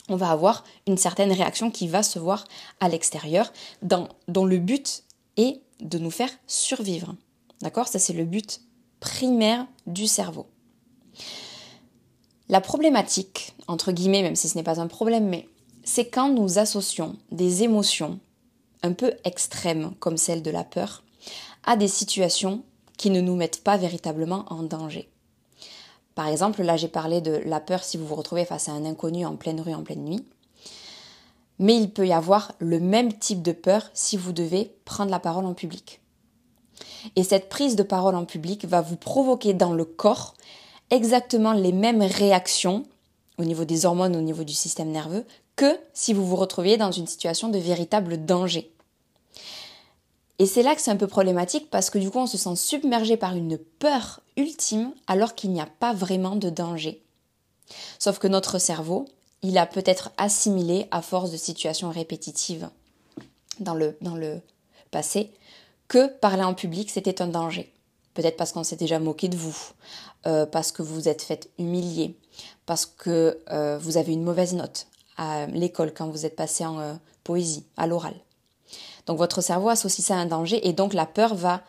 on 0.10 0.16
va 0.16 0.30
avoir 0.30 0.64
une 0.88 0.98
certaine 0.98 1.32
réaction 1.32 1.72
qui 1.72 1.88
va 1.88 2.04
se 2.04 2.20
voir 2.20 2.46
à 2.80 2.90
l'extérieur, 2.90 3.54
dont 3.82 4.46
le 4.46 4.58
but 4.58 5.04
est 5.38 5.62
de 5.80 5.98
nous 5.98 6.12
faire 6.12 6.30
survivre. 6.48 7.16
D'accord? 7.62 7.88
Ça, 7.88 8.00
c'est 8.00 8.14
le 8.14 8.26
but 8.26 8.62
primaire 9.00 9.68
du 9.88 10.08
cerveau. 10.08 10.48
La 12.52 12.60
problématique, 12.60 13.54
entre 13.70 13.94
guillemets, 13.94 14.24
même 14.24 14.36
si 14.36 14.50
ce 14.50 14.58
n'est 14.58 14.64
pas 14.64 14.82
un 14.82 14.88
problème, 14.88 15.30
mais 15.30 15.48
c'est 15.86 16.10
quand 16.10 16.28
nous 16.28 16.60
associons 16.60 17.16
des 17.32 17.64
émotions 17.64 18.20
un 18.84 18.92
peu 18.92 19.14
extrêmes, 19.24 19.94
comme 20.00 20.18
celle 20.18 20.42
de 20.42 20.52
la 20.52 20.66
peur, 20.66 21.02
à 21.64 21.78
des 21.78 21.88
situations 21.88 22.62
qui 22.98 23.10
ne 23.10 23.22
nous 23.22 23.38
mettent 23.38 23.64
pas 23.64 23.78
véritablement 23.78 24.44
en 24.50 24.64
danger. 24.64 25.10
Par 26.14 26.28
exemple, 26.28 26.62
là 26.62 26.76
j'ai 26.76 26.90
parlé 26.90 27.22
de 27.22 27.42
la 27.46 27.62
peur 27.62 27.86
si 27.86 27.96
vous 27.96 28.06
vous 28.06 28.16
retrouvez 28.16 28.44
face 28.44 28.68
à 28.68 28.74
un 28.74 28.84
inconnu 28.84 29.26
en 29.26 29.38
pleine 29.38 29.62
rue 29.62 29.74
en 29.74 29.84
pleine 29.84 30.04
nuit. 30.04 30.26
Mais 31.58 31.78
il 31.78 31.90
peut 31.90 32.06
y 32.06 32.12
avoir 32.12 32.52
le 32.60 32.82
même 32.82 33.14
type 33.14 33.42
de 33.42 33.54
peur 33.54 33.90
si 33.94 34.18
vous 34.18 34.34
devez 34.34 34.76
prendre 34.84 35.10
la 35.12 35.20
parole 35.20 35.46
en 35.46 35.54
public. 35.54 36.02
Et 37.16 37.24
cette 37.24 37.48
prise 37.48 37.78
de 37.78 37.84
parole 37.84 38.16
en 38.16 38.26
public 38.26 38.66
va 38.66 38.82
vous 38.82 38.98
provoquer 38.98 39.54
dans 39.54 39.72
le 39.72 39.86
corps 39.86 40.34
exactement 40.92 41.54
les 41.54 41.72
mêmes 41.72 42.02
réactions 42.02 42.86
au 43.38 43.44
niveau 43.44 43.66
des 43.66 43.86
hormones, 43.86 44.16
au 44.16 44.22
niveau 44.22 44.44
du 44.44 44.54
système 44.54 44.92
nerveux, 44.92 45.26
que 45.56 45.80
si 45.94 46.14
vous 46.14 46.26
vous 46.26 46.36
retrouviez 46.36 46.78
dans 46.78 46.92
une 46.92 47.08
situation 47.08 47.50
de 47.50 47.58
véritable 47.58 48.24
danger. 48.24 48.72
Et 50.38 50.46
c'est 50.46 50.64
là 50.64 50.76
que 50.76 50.82
c'est 50.82 50.92
un 50.92 50.98
peu 50.98 51.08
problématique 51.08 51.70
parce 51.70 51.90
que 51.90 52.00
du 52.00 52.10
coup 52.10 52.20
on 52.20 52.28
se 52.28 52.38
sent 52.38 52.56
submergé 52.56 53.18
par 53.18 53.36
une 53.36 53.58
peur 53.58 54.22
ultime 54.38 54.92
alors 55.08 55.36
qu'il 55.36 55.52
n'y 55.52 55.62
a 55.62 55.70
pas 55.80 55.94
vraiment 55.94 56.36
de 56.36 56.50
danger. 56.50 57.02
Sauf 58.00 58.18
que 58.20 58.28
notre 58.28 58.60
cerveau, 58.60 59.06
il 59.44 59.58
a 59.58 59.66
peut-être 59.66 60.12
assimilé 60.18 60.88
à 60.92 61.02
force 61.02 61.32
de 61.32 61.38
situations 61.38 61.90
répétitives 61.90 62.70
dans 63.60 63.76
le, 63.76 63.98
dans 64.02 64.16
le 64.16 64.42
passé 64.90 65.32
que 65.88 66.08
parler 66.08 66.44
en 66.44 66.54
public 66.54 66.90
c'était 66.90 67.22
un 67.22 67.28
danger. 67.28 67.72
Peut-être 68.14 68.38
parce 68.38 68.52
qu'on 68.52 68.64
s'est 68.64 68.76
déjà 68.76 69.00
moqué 69.00 69.30
de 69.30 69.38
vous, 69.38 69.58
euh, 70.26 70.46
parce 70.46 70.72
que 70.72 70.82
vous 70.82 70.96
vous 70.96 71.08
êtes 71.08 71.22
fait 71.22 71.50
humilier, 71.58 72.18
parce 72.66 72.86
que 72.86 73.40
euh, 73.52 73.78
vous 73.78 73.98
avez 73.98 74.14
une 74.14 74.24
mauvaise 74.24 74.54
note 74.54 74.88
à 75.18 75.46
l'école 75.48 75.94
quand 75.94 76.10
vous 76.10 76.26
êtes 76.26 76.36
passé 76.36 76.66
en 76.66 76.80
euh, 76.80 76.94
poésie, 77.24 77.64
à 77.78 77.88
l'oral. 77.88 78.16
Donc 79.06 79.18
votre 79.18 79.42
cerveau 79.42 79.70
associe 79.70 80.06
ça 80.06 80.16
à 80.16 80.20
un 80.20 80.26
danger 80.26 80.68
et 80.68 80.74
donc 80.74 80.94
la 80.94 81.06
peur 81.06 81.36
va 81.36 81.62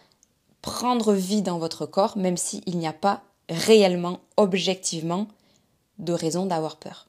prendre 0.60 1.12
vie 1.12 1.42
dans 1.42 1.58
votre 1.58 1.86
corps 1.86 2.16
même 2.16 2.36
s'il 2.36 2.78
n'y 2.78 2.86
a 2.86 2.92
pas 2.92 3.22
réellement, 3.48 4.20
objectivement, 4.36 5.26
de 5.98 6.12
raison 6.12 6.46
d'avoir 6.46 6.76
peur. 6.76 7.06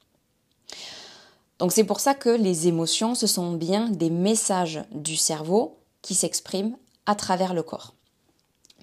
Donc 1.60 1.72
c'est 1.72 1.84
pour 1.84 2.00
ça 2.00 2.13
que 2.13 2.30
les 2.30 2.68
émotions, 2.68 3.16
ce 3.16 3.28
sont 3.28 3.54
bien 3.54 3.90
des 3.90 4.10
messages 4.10 4.84
du 4.92 5.16
cerveau 5.16 5.78
qui 6.02 6.16
s'expriment 6.16 6.75
à 7.06 7.16
travers 7.16 7.54
le 7.54 7.63
corps. 7.63 7.94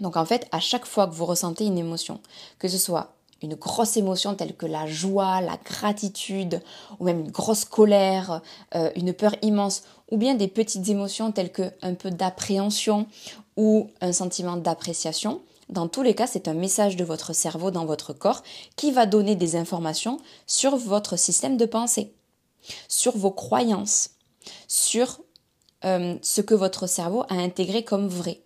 Donc 0.01 0.17
en 0.17 0.25
fait, 0.25 0.47
à 0.53 0.61
chaque 0.61 0.87
fois 0.87 1.07
que 1.07 1.15
vous 1.15 1.27
ressentez 1.27 1.65
une 1.65 1.79
émotion, 1.79 2.21
que 2.59 2.69
ce 2.69 2.79
soit 2.79 3.15
une 3.43 3.55
grosse 3.55 3.97
émotion 3.97 4.35
telle 4.35 4.55
que 4.55 4.67
la 4.67 4.87
joie, 4.87 5.41
la 5.41 5.57
gratitude, 5.57 6.61
ou 6.99 7.05
même 7.05 7.21
une 7.21 7.31
grosse 7.31 7.65
colère, 7.65 8.43
euh, 8.75 8.91
une 8.97 9.13
peur 9.13 9.35
immense, 9.43 9.83
ou 10.11 10.19
bien 10.19 10.35
des 10.35 10.49
petites 10.49 10.89
émotions 10.89 11.33
telles 11.33 11.53
que 11.53 11.71
un 11.83 11.95
peu 11.95 12.11
d'appréhension 12.11 13.07
ou 13.57 13.89
un 14.01 14.13
sentiment 14.13 14.57
d'appréciation, 14.57 15.41
dans 15.71 15.87
tous 15.87 16.03
les 16.03 16.15
cas, 16.15 16.27
c'est 16.27 16.49
un 16.49 16.55
message 16.55 16.97
de 16.97 17.05
votre 17.05 17.33
cerveau 17.33 17.71
dans 17.71 17.87
votre 17.87 18.13
corps 18.13 18.43
qui 18.75 18.91
va 18.91 19.07
donner 19.07 19.37
des 19.37 19.55
informations 19.55 20.19
sur 20.47 20.77
votre 20.77 21.17
système 21.17 21.57
de 21.57 21.65
pensée, 21.65 22.13
sur 22.89 23.17
vos 23.17 23.31
croyances, 23.31 24.11
sur 24.67 25.21
euh, 25.85 26.17
ce 26.23 26.41
que 26.41 26.55
votre 26.55 26.89
cerveau 26.89 27.23
a 27.29 27.35
intégré 27.35 27.85
comme 27.85 28.09
vrai. 28.09 28.43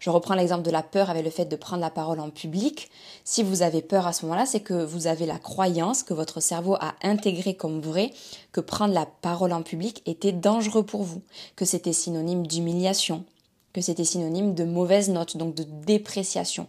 Je 0.00 0.10
reprends 0.10 0.34
l'exemple 0.34 0.62
de 0.62 0.70
la 0.70 0.82
peur 0.82 1.10
avec 1.10 1.24
le 1.24 1.30
fait 1.30 1.44
de 1.44 1.56
prendre 1.56 1.80
la 1.80 1.90
parole 1.90 2.20
en 2.20 2.30
public. 2.30 2.90
Si 3.24 3.42
vous 3.42 3.62
avez 3.62 3.82
peur 3.82 4.06
à 4.06 4.12
ce 4.12 4.24
moment-là, 4.26 4.46
c'est 4.46 4.60
que 4.60 4.84
vous 4.84 5.06
avez 5.06 5.26
la 5.26 5.38
croyance 5.38 6.02
que 6.02 6.14
votre 6.14 6.40
cerveau 6.40 6.76
a 6.76 6.94
intégré 7.02 7.54
comme 7.54 7.80
vrai 7.80 8.12
que 8.52 8.60
prendre 8.60 8.94
la 8.94 9.06
parole 9.06 9.52
en 9.52 9.62
public 9.62 10.02
était 10.06 10.32
dangereux 10.32 10.84
pour 10.84 11.02
vous, 11.02 11.22
que 11.56 11.64
c'était 11.64 11.92
synonyme 11.92 12.46
d'humiliation, 12.46 13.24
que 13.72 13.80
c'était 13.80 14.04
synonyme 14.04 14.54
de 14.54 14.64
mauvaise 14.64 15.10
note, 15.10 15.36
donc 15.36 15.54
de 15.54 15.64
dépréciation. 15.64 16.68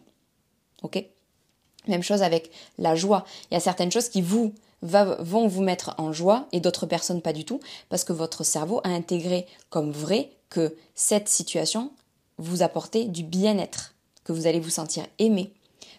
Ok? 0.83 1.03
Même 1.87 2.03
chose 2.03 2.21
avec 2.21 2.51
la 2.77 2.95
joie. 2.95 3.25
Il 3.49 3.53
y 3.53 3.57
a 3.57 3.61
certaines 3.61 3.91
choses 3.91 4.09
qui 4.09 4.21
vous 4.21 4.53
vont 4.81 5.47
vous 5.47 5.61
mettre 5.61 5.93
en 5.97 6.13
joie 6.13 6.47
et 6.51 6.59
d'autres 6.59 6.85
personnes 6.85 7.21
pas 7.21 7.33
du 7.33 7.43
tout, 7.45 7.59
parce 7.89 8.03
que 8.03 8.13
votre 8.13 8.43
cerveau 8.43 8.79
a 8.83 8.89
intégré 8.89 9.45
comme 9.69 9.91
vrai 9.91 10.31
que 10.49 10.75
cette 10.95 11.27
situation 11.27 11.91
vous 12.39 12.63
apporter 12.63 13.05
du 13.05 13.23
bien-être, 13.23 13.93
que 14.23 14.33
vous 14.33 14.47
allez 14.47 14.59
vous 14.59 14.69
sentir 14.69 15.05
aimé, 15.19 15.53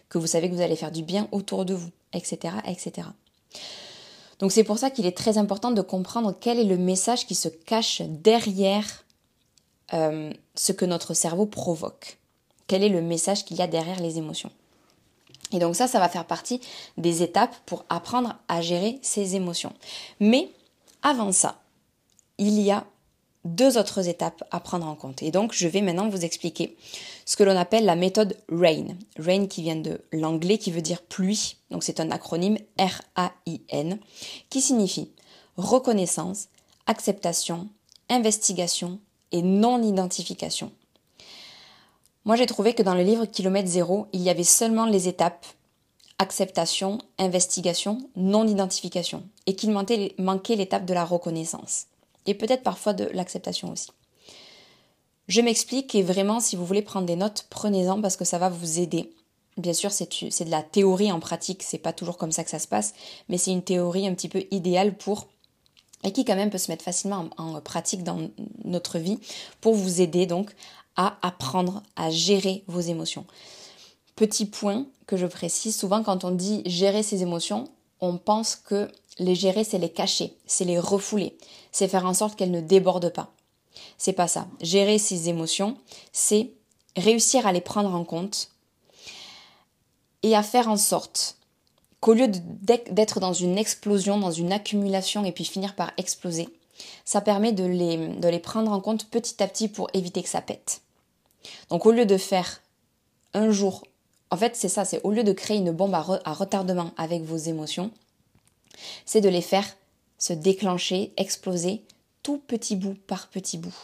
que 0.09 0.17
vous 0.17 0.27
savez 0.27 0.49
que 0.49 0.55
vous 0.55 0.61
allez 0.61 0.75
faire 0.75 0.91
du 0.91 1.03
bien 1.03 1.27
autour 1.31 1.63
de 1.65 1.73
vous, 1.73 1.91
etc., 2.13 2.55
etc. 2.67 3.07
Donc 4.39 4.51
c'est 4.51 4.63
pour 4.63 4.79
ça 4.79 4.89
qu'il 4.89 5.05
est 5.05 5.15
très 5.15 5.37
important 5.37 5.71
de 5.71 5.81
comprendre 5.81 6.35
quel 6.37 6.59
est 6.59 6.65
le 6.65 6.77
message 6.77 7.27
qui 7.27 7.35
se 7.35 7.47
cache 7.47 8.01
derrière 8.01 9.05
euh, 9.93 10.33
ce 10.55 10.71
que 10.71 10.85
notre 10.85 11.13
cerveau 11.13 11.45
provoque. 11.45 12.17
Quel 12.67 12.83
est 12.83 12.89
le 12.89 13.01
message 13.01 13.45
qu'il 13.45 13.57
y 13.57 13.61
a 13.61 13.67
derrière 13.67 13.99
les 13.99 14.17
émotions. 14.17 14.51
Et 15.51 15.59
donc 15.59 15.75
ça, 15.75 15.87
ça 15.87 15.99
va 15.99 16.09
faire 16.09 16.25
partie 16.25 16.61
des 16.97 17.21
étapes 17.21 17.55
pour 17.65 17.85
apprendre 17.89 18.35
à 18.47 18.61
gérer 18.61 18.99
ses 19.01 19.35
émotions. 19.35 19.73
Mais 20.19 20.49
avant 21.03 21.31
ça, 21.31 21.61
il 22.37 22.59
y 22.59 22.71
a 22.71 22.85
deux 23.43 23.77
autres 23.77 24.07
étapes 24.07 24.43
à 24.51 24.59
prendre 24.59 24.87
en 24.87 24.95
compte. 24.95 25.23
Et 25.23 25.31
donc, 25.31 25.53
je 25.53 25.67
vais 25.67 25.81
maintenant 25.81 26.09
vous 26.09 26.23
expliquer 26.23 26.75
ce 27.25 27.35
que 27.35 27.43
l'on 27.43 27.57
appelle 27.57 27.85
la 27.85 27.95
méthode 27.95 28.37
RAIN. 28.49 28.95
RAIN 29.17 29.47
qui 29.47 29.61
vient 29.61 29.75
de 29.75 30.01
l'anglais 30.11 30.57
qui 30.57 30.71
veut 30.71 30.81
dire 30.81 31.01
pluie. 31.01 31.57
Donc, 31.71 31.83
c'est 31.83 31.99
un 31.99 32.11
acronyme 32.11 32.57
R-A-I-N 32.79 33.97
qui 34.49 34.61
signifie 34.61 35.11
reconnaissance, 35.57 36.47
acceptation, 36.85 37.67
investigation 38.09 38.99
et 39.31 39.41
non-identification. 39.41 40.71
Moi, 42.25 42.35
j'ai 42.35 42.45
trouvé 42.45 42.73
que 42.73 42.83
dans 42.83 42.95
le 42.95 43.03
livre 43.03 43.25
Kilomètre 43.25 43.69
Zéro, 43.69 44.07
il 44.13 44.21
y 44.21 44.29
avait 44.29 44.43
seulement 44.43 44.85
les 44.85 45.07
étapes 45.07 45.45
acceptation, 46.19 46.99
investigation, 47.17 47.97
non-identification 48.15 49.23
et 49.47 49.55
qu'il 49.55 49.71
manquait 49.71 50.55
l'étape 50.55 50.85
de 50.85 50.93
la 50.93 51.03
reconnaissance 51.03 51.87
et 52.25 52.33
peut-être 52.33 52.63
parfois 52.63 52.93
de 52.93 53.05
l'acceptation 53.13 53.71
aussi. 53.71 53.89
Je 55.27 55.41
m'explique 55.41 55.95
et 55.95 56.03
vraiment, 56.03 56.39
si 56.39 56.55
vous 56.55 56.65
voulez 56.65 56.81
prendre 56.81 57.05
des 57.05 57.15
notes, 57.15 57.45
prenez-en 57.49 58.01
parce 58.01 58.17
que 58.17 58.25
ça 58.25 58.37
va 58.37 58.49
vous 58.49 58.79
aider. 58.79 59.13
Bien 59.57 59.73
sûr, 59.73 59.91
c'est 59.91 60.43
de 60.43 60.49
la 60.49 60.63
théorie 60.63 61.11
en 61.11 61.19
pratique, 61.19 61.63
c'est 61.63 61.77
pas 61.77 61.93
toujours 61.93 62.17
comme 62.17 62.31
ça 62.31 62.43
que 62.43 62.49
ça 62.49 62.59
se 62.59 62.67
passe, 62.67 62.93
mais 63.29 63.37
c'est 63.37 63.51
une 63.51 63.63
théorie 63.63 64.07
un 64.07 64.13
petit 64.13 64.29
peu 64.29 64.43
idéale 64.51 64.97
pour 64.97 65.27
et 66.03 66.11
qui 66.11 66.25
quand 66.25 66.35
même 66.35 66.49
peut 66.49 66.57
se 66.57 66.71
mettre 66.71 66.83
facilement 66.83 67.29
en, 67.37 67.55
en 67.55 67.61
pratique 67.61 68.03
dans 68.03 68.29
notre 68.63 68.97
vie 68.97 69.19
pour 69.59 69.75
vous 69.75 70.01
aider 70.01 70.25
donc 70.25 70.51
à 70.95 71.17
apprendre 71.21 71.83
à 71.95 72.09
gérer 72.09 72.63
vos 72.67 72.79
émotions. 72.79 73.25
Petit 74.15 74.45
point 74.45 74.85
que 75.05 75.17
je 75.17 75.27
précise, 75.27 75.77
souvent 75.77 76.03
quand 76.03 76.23
on 76.23 76.31
dit 76.31 76.63
gérer 76.65 77.03
ses 77.03 77.21
émotions, 77.21 77.69
on 77.99 78.17
pense 78.17 78.55
que 78.55 78.89
les 79.21 79.35
gérer, 79.35 79.63
c'est 79.63 79.77
les 79.77 79.89
cacher, 79.89 80.35
c'est 80.45 80.65
les 80.65 80.79
refouler, 80.79 81.37
c'est 81.71 81.87
faire 81.87 82.05
en 82.05 82.13
sorte 82.13 82.35
qu'elles 82.35 82.51
ne 82.51 82.61
débordent 82.61 83.13
pas. 83.13 83.31
C'est 83.97 84.13
pas 84.13 84.27
ça. 84.27 84.47
Gérer 84.61 84.97
ses 84.97 85.29
émotions, 85.29 85.77
c'est 86.11 86.51
réussir 86.97 87.47
à 87.47 87.53
les 87.53 87.61
prendre 87.61 87.93
en 87.93 88.03
compte 88.03 88.49
et 90.23 90.35
à 90.35 90.43
faire 90.43 90.67
en 90.67 90.77
sorte 90.77 91.37
qu'au 91.99 92.13
lieu 92.13 92.27
d'être 92.27 93.19
dans 93.19 93.33
une 93.33 93.57
explosion, 93.57 94.17
dans 94.17 94.31
une 94.31 94.51
accumulation 94.51 95.23
et 95.23 95.31
puis 95.31 95.45
finir 95.45 95.75
par 95.75 95.91
exploser, 95.97 96.49
ça 97.05 97.21
permet 97.21 97.53
de 97.53 97.63
les, 97.63 97.97
de 98.07 98.27
les 98.27 98.39
prendre 98.39 98.71
en 98.71 98.81
compte 98.81 99.05
petit 99.09 99.41
à 99.41 99.47
petit 99.47 99.67
pour 99.67 99.87
éviter 99.93 100.23
que 100.23 100.29
ça 100.29 100.41
pète. 100.41 100.81
Donc 101.69 101.85
au 101.85 101.91
lieu 101.91 102.07
de 102.07 102.17
faire 102.17 102.61
un 103.33 103.51
jour, 103.51 103.83
en 104.31 104.37
fait 104.37 104.55
c'est 104.55 104.69
ça, 104.69 104.83
c'est 104.83 105.01
au 105.03 105.11
lieu 105.11 105.23
de 105.23 105.31
créer 105.31 105.57
une 105.57 105.71
bombe 105.71 105.93
à 105.93 106.33
retardement 106.33 106.91
avec 106.97 107.21
vos 107.21 107.37
émotions, 107.37 107.91
c'est 109.05 109.21
de 109.21 109.29
les 109.29 109.41
faire 109.41 109.65
se 110.17 110.33
déclencher, 110.33 111.13
exploser, 111.17 111.83
tout 112.23 112.37
petit 112.37 112.75
bout 112.75 112.95
par 113.07 113.27
petit 113.29 113.57
bout. 113.57 113.75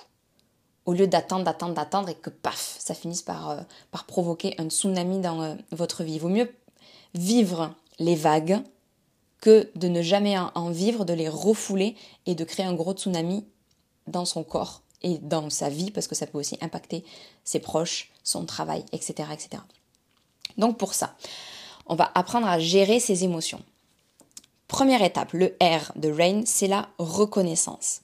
Au 0.85 0.93
lieu 0.93 1.07
d'attendre, 1.07 1.43
d'attendre, 1.43 1.73
d'attendre 1.73 2.09
et 2.09 2.15
que 2.15 2.29
paf, 2.29 2.77
ça 2.79 2.93
finisse 2.93 3.23
par, 3.23 3.49
euh, 3.49 3.61
provoquer 4.07 4.53
un 4.57 4.69
tsunami 4.69 5.19
dans 5.19 5.41
euh, 5.41 5.55
votre 5.71 6.03
vie. 6.03 6.13
Il 6.13 6.19
vaut 6.19 6.29
mieux 6.29 6.53
vivre 7.13 7.73
les 7.99 8.15
vagues 8.15 8.61
que 9.41 9.69
de 9.75 9.87
ne 9.87 10.01
jamais 10.01 10.37
en, 10.37 10.69
vivre, 10.69 11.05
de 11.05 11.13
les 11.13 11.29
refouler 11.29 11.95
et 12.25 12.35
de 12.35 12.43
créer 12.43 12.65
un 12.65 12.73
gros 12.73 12.93
tsunami 12.93 13.45
dans 14.05 14.25
son 14.25 14.43
corps 14.43 14.81
et 15.01 15.17
dans 15.19 15.49
sa 15.49 15.69
vie 15.69 15.91
parce 15.91 16.07
que 16.07 16.15
ça 16.15 16.25
peut 16.27 16.37
aussi 16.37 16.57
impacter 16.61 17.03
ses 17.43 17.59
proches, 17.59 18.11
son 18.23 18.45
travail, 18.45 18.85
etc. 18.93 19.29
etc. 19.33 19.61
Donc 20.57 20.77
pour 20.77 20.93
ça, 20.93 21.15
on 21.85 21.95
va 21.95 22.11
apprendre 22.15 22.47
à 22.47 22.59
gérer 22.59 22.99
ses 22.99 23.23
émotions. 23.23 23.61
Première 24.67 25.01
étape, 25.01 25.31
le 25.33 25.55
R 25.61 25.93
de 25.95 26.11
RAIN, 26.11 26.43
c'est 26.45 26.67
la 26.67 26.89
reconnaissance. 26.97 28.01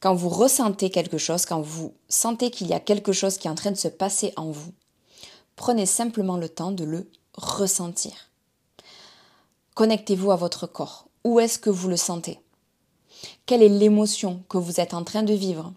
Quand 0.00 0.14
vous 0.14 0.28
ressentez 0.28 0.90
quelque 0.90 1.18
chose, 1.18 1.46
quand 1.46 1.60
vous 1.60 1.94
sentez 2.08 2.50
qu'il 2.50 2.66
y 2.66 2.72
a 2.72 2.80
quelque 2.80 3.12
chose 3.12 3.38
qui 3.38 3.46
est 3.46 3.50
en 3.50 3.54
train 3.54 3.70
de 3.70 3.76
se 3.76 3.88
passer 3.88 4.32
en 4.36 4.50
vous, 4.50 4.72
prenez 5.56 5.86
simplement 5.86 6.36
le 6.36 6.48
temps 6.48 6.72
de 6.72 6.84
le 6.84 7.10
ressentir. 7.34 8.12
Connectez-vous 9.74 10.30
à 10.30 10.36
votre 10.36 10.66
corps. 10.66 11.06
Où 11.24 11.40
est-ce 11.40 11.58
que 11.58 11.70
vous 11.70 11.88
le 11.88 11.96
sentez? 11.96 12.38
Quelle 13.46 13.62
est 13.62 13.68
l'émotion 13.68 14.42
que 14.48 14.58
vous 14.58 14.80
êtes 14.80 14.94
en 14.94 15.04
train 15.04 15.22
de 15.22 15.34
vivre? 15.34 15.72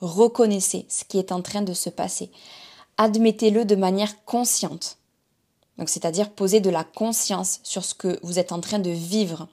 Reconnaissez 0.00 0.86
ce 0.88 1.04
qui 1.04 1.18
est 1.18 1.32
en 1.32 1.42
train 1.42 1.62
de 1.62 1.72
se 1.72 1.90
passer. 1.90 2.30
Admettez-le 2.96 3.64
de 3.64 3.76
manière 3.76 4.24
consciente. 4.24 4.98
Donc 5.78 5.88
c'est-à-dire 5.88 6.30
poser 6.30 6.60
de 6.60 6.70
la 6.70 6.84
conscience 6.84 7.60
sur 7.62 7.84
ce 7.84 7.94
que 7.94 8.18
vous 8.22 8.38
êtes 8.38 8.52
en 8.52 8.60
train 8.60 8.78
de 8.78 8.90
vivre. 8.90 9.48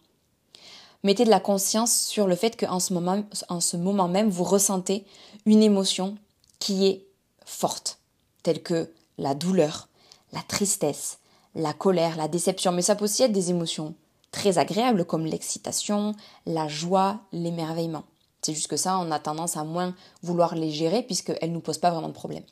Mettez 1.03 1.25
de 1.25 1.29
la 1.29 1.39
conscience 1.39 1.99
sur 1.99 2.27
le 2.27 2.35
fait 2.35 2.59
qu'en 2.59 2.79
ce 2.79 2.93
moment, 2.93 3.23
en 3.49 3.59
ce 3.59 3.75
moment 3.75 4.07
même, 4.07 4.29
vous 4.29 4.43
ressentez 4.43 5.05
une 5.45 5.63
émotion 5.63 6.15
qui 6.59 6.85
est 6.85 7.07
forte, 7.43 7.99
telle 8.43 8.61
que 8.61 8.93
la 9.17 9.33
douleur, 9.33 9.87
la 10.31 10.41
tristesse, 10.41 11.17
la 11.55 11.73
colère, 11.73 12.17
la 12.17 12.27
déception. 12.27 12.71
Mais 12.71 12.83
ça 12.83 12.95
peut 12.95 13.05
aussi 13.05 13.23
être 13.23 13.31
des 13.31 13.49
émotions 13.49 13.95
très 14.31 14.59
agréables 14.59 15.05
comme 15.05 15.25
l'excitation, 15.25 16.13
la 16.45 16.67
joie, 16.67 17.19
l'émerveillement. 17.31 18.03
C'est 18.41 18.53
juste 18.53 18.67
que 18.67 18.77
ça, 18.77 18.97
on 18.99 19.11
a 19.11 19.19
tendance 19.19 19.57
à 19.57 19.63
moins 19.63 19.95
vouloir 20.21 20.55
les 20.55 20.71
gérer 20.71 21.03
puisqu'elles 21.03 21.49
ne 21.49 21.55
nous 21.55 21.61
posent 21.61 21.77
pas 21.79 21.91
vraiment 21.91 22.07
de 22.07 22.13
problème. 22.13 22.43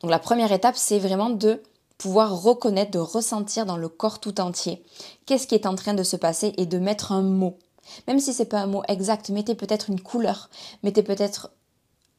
Donc 0.00 0.10
la 0.10 0.18
première 0.18 0.52
étape, 0.52 0.76
c'est 0.76 0.98
vraiment 0.98 1.30
de 1.30 1.62
pouvoir 1.98 2.42
reconnaître, 2.42 2.90
de 2.90 2.98
ressentir 2.98 3.66
dans 3.66 3.76
le 3.76 3.88
corps 3.88 4.20
tout 4.20 4.40
entier 4.40 4.84
qu'est-ce 5.26 5.46
qui 5.46 5.54
est 5.54 5.66
en 5.66 5.74
train 5.74 5.94
de 5.94 6.02
se 6.02 6.16
passer 6.16 6.52
et 6.56 6.66
de 6.66 6.78
mettre 6.78 7.12
un 7.12 7.22
mot. 7.22 7.58
Même 8.06 8.20
si 8.20 8.32
c'est 8.32 8.46
pas 8.46 8.60
un 8.60 8.66
mot 8.66 8.82
exact, 8.88 9.30
mettez 9.30 9.54
peut-être 9.54 9.90
une 9.90 10.00
couleur, 10.00 10.50
mettez 10.82 11.02
peut-être 11.02 11.50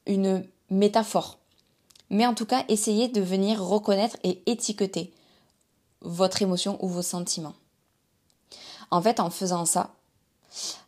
une 0.05 0.45
métaphore. 0.69 1.39
Mais 2.09 2.25
en 2.25 2.33
tout 2.33 2.45
cas, 2.45 2.63
essayez 2.67 3.07
de 3.07 3.21
venir 3.21 3.63
reconnaître 3.63 4.17
et 4.23 4.43
étiqueter 4.45 5.11
votre 6.01 6.41
émotion 6.41 6.77
ou 6.83 6.87
vos 6.87 7.01
sentiments. 7.01 7.55
En 8.91 9.01
fait, 9.01 9.19
en 9.19 9.29
faisant 9.29 9.65
ça, 9.65 9.95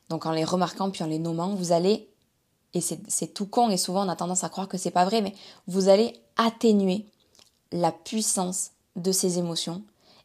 donc 0.10 0.26
en 0.26 0.32
les 0.32 0.44
remarquant 0.44 0.92
puis 0.92 1.04
en 1.04 1.08
les 1.08 1.20
nommant, 1.20 1.56
vous 1.56 1.72
allez, 1.72 2.08
et 2.74 2.82
c'est 2.82 3.34
tout 3.34 3.48
con 3.48 3.70
et 3.70 3.78
souvent 3.78 4.06
on 4.06 4.10
a 4.10 4.16
tendance 4.16 4.44
à 4.44 4.50
croire 4.50 4.68
que 4.68 4.78
c'est 4.78 4.92
pas 4.92 5.06
vrai, 5.06 5.22
mais 5.22 5.34
vous 5.68 5.90
allez 5.90 6.14
atténuer 6.38 7.06
la 7.72 7.92
puissance 7.92 8.72
de 8.98 9.12
ces 9.12 9.40
émotions 9.40 9.82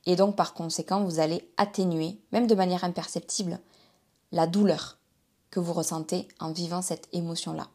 et 0.07 0.17
donc 0.17 0.37
par 0.37 0.55
conséquent 0.55 1.05
vous 1.05 1.21
allez 1.21 1.49
atténuer, 1.57 2.19
même 2.33 2.47
de 2.47 2.55
manière 2.55 2.85
imperceptible, 2.85 3.61
la 4.33 4.47
douleur 4.47 4.99
que 5.51 5.61
vous 5.61 5.73
ressentez 5.73 6.27
en 6.41 6.51
vivant 6.51 6.83
cette 6.83 7.09
émotion-là. 7.13 7.69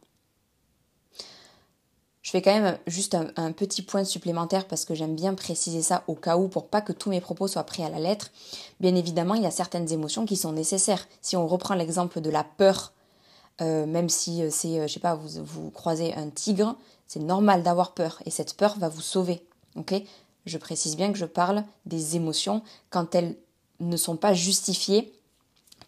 Je 2.27 2.31
fais 2.31 2.41
quand 2.41 2.59
même 2.59 2.77
juste 2.87 3.15
un, 3.37 3.51
petit 3.53 3.81
point 3.81 4.03
supplémentaire 4.03 4.67
parce 4.67 4.83
que 4.83 4.93
j'aime 4.93 5.15
bien 5.15 5.33
préciser 5.33 5.81
ça 5.81 6.03
au 6.07 6.15
cas 6.15 6.35
où 6.35 6.49
pour 6.49 6.67
pas 6.67 6.81
que 6.81 6.91
tous 6.91 7.09
mes 7.09 7.21
propos 7.21 7.47
soient 7.47 7.63
pris 7.63 7.83
à 7.83 7.89
la 7.89 7.99
lettre. 7.99 8.31
Bien 8.81 8.95
évidemment, 8.95 9.35
il 9.35 9.43
y 9.43 9.45
a 9.45 9.51
certaines 9.51 9.89
émotions 9.93 10.25
qui 10.25 10.35
sont 10.35 10.51
nécessaires. 10.51 11.07
Si 11.21 11.37
on 11.37 11.47
reprend 11.47 11.73
l'exemple 11.73 12.19
de 12.19 12.29
la 12.29 12.43
peur, 12.43 12.91
euh, 13.61 13.85
même 13.85 14.09
si 14.09 14.43
euh, 14.43 14.49
c'est, 14.51 14.77
euh, 14.77 14.87
je 14.87 14.93
sais 14.93 14.99
pas, 14.99 15.15
vous, 15.15 15.41
vous 15.41 15.71
croisez 15.71 16.13
un 16.15 16.29
tigre, 16.29 16.75
c'est 17.07 17.21
normal 17.21 17.63
d'avoir 17.63 17.93
peur 17.93 18.21
et 18.25 18.29
cette 18.29 18.55
peur 18.55 18.77
va 18.77 18.89
vous 18.89 18.99
sauver. 18.99 19.41
Ok? 19.77 19.93
Je 20.49 20.57
précise 20.57 20.95
bien 20.95 21.11
que 21.11 21.17
je 21.17 21.25
parle 21.25 21.63
des 21.85 22.15
émotions 22.15 22.61
quand 22.89 23.15
elles 23.15 23.35
ne 23.79 23.97
sont 23.97 24.15
pas 24.15 24.33
justifiées 24.33 25.13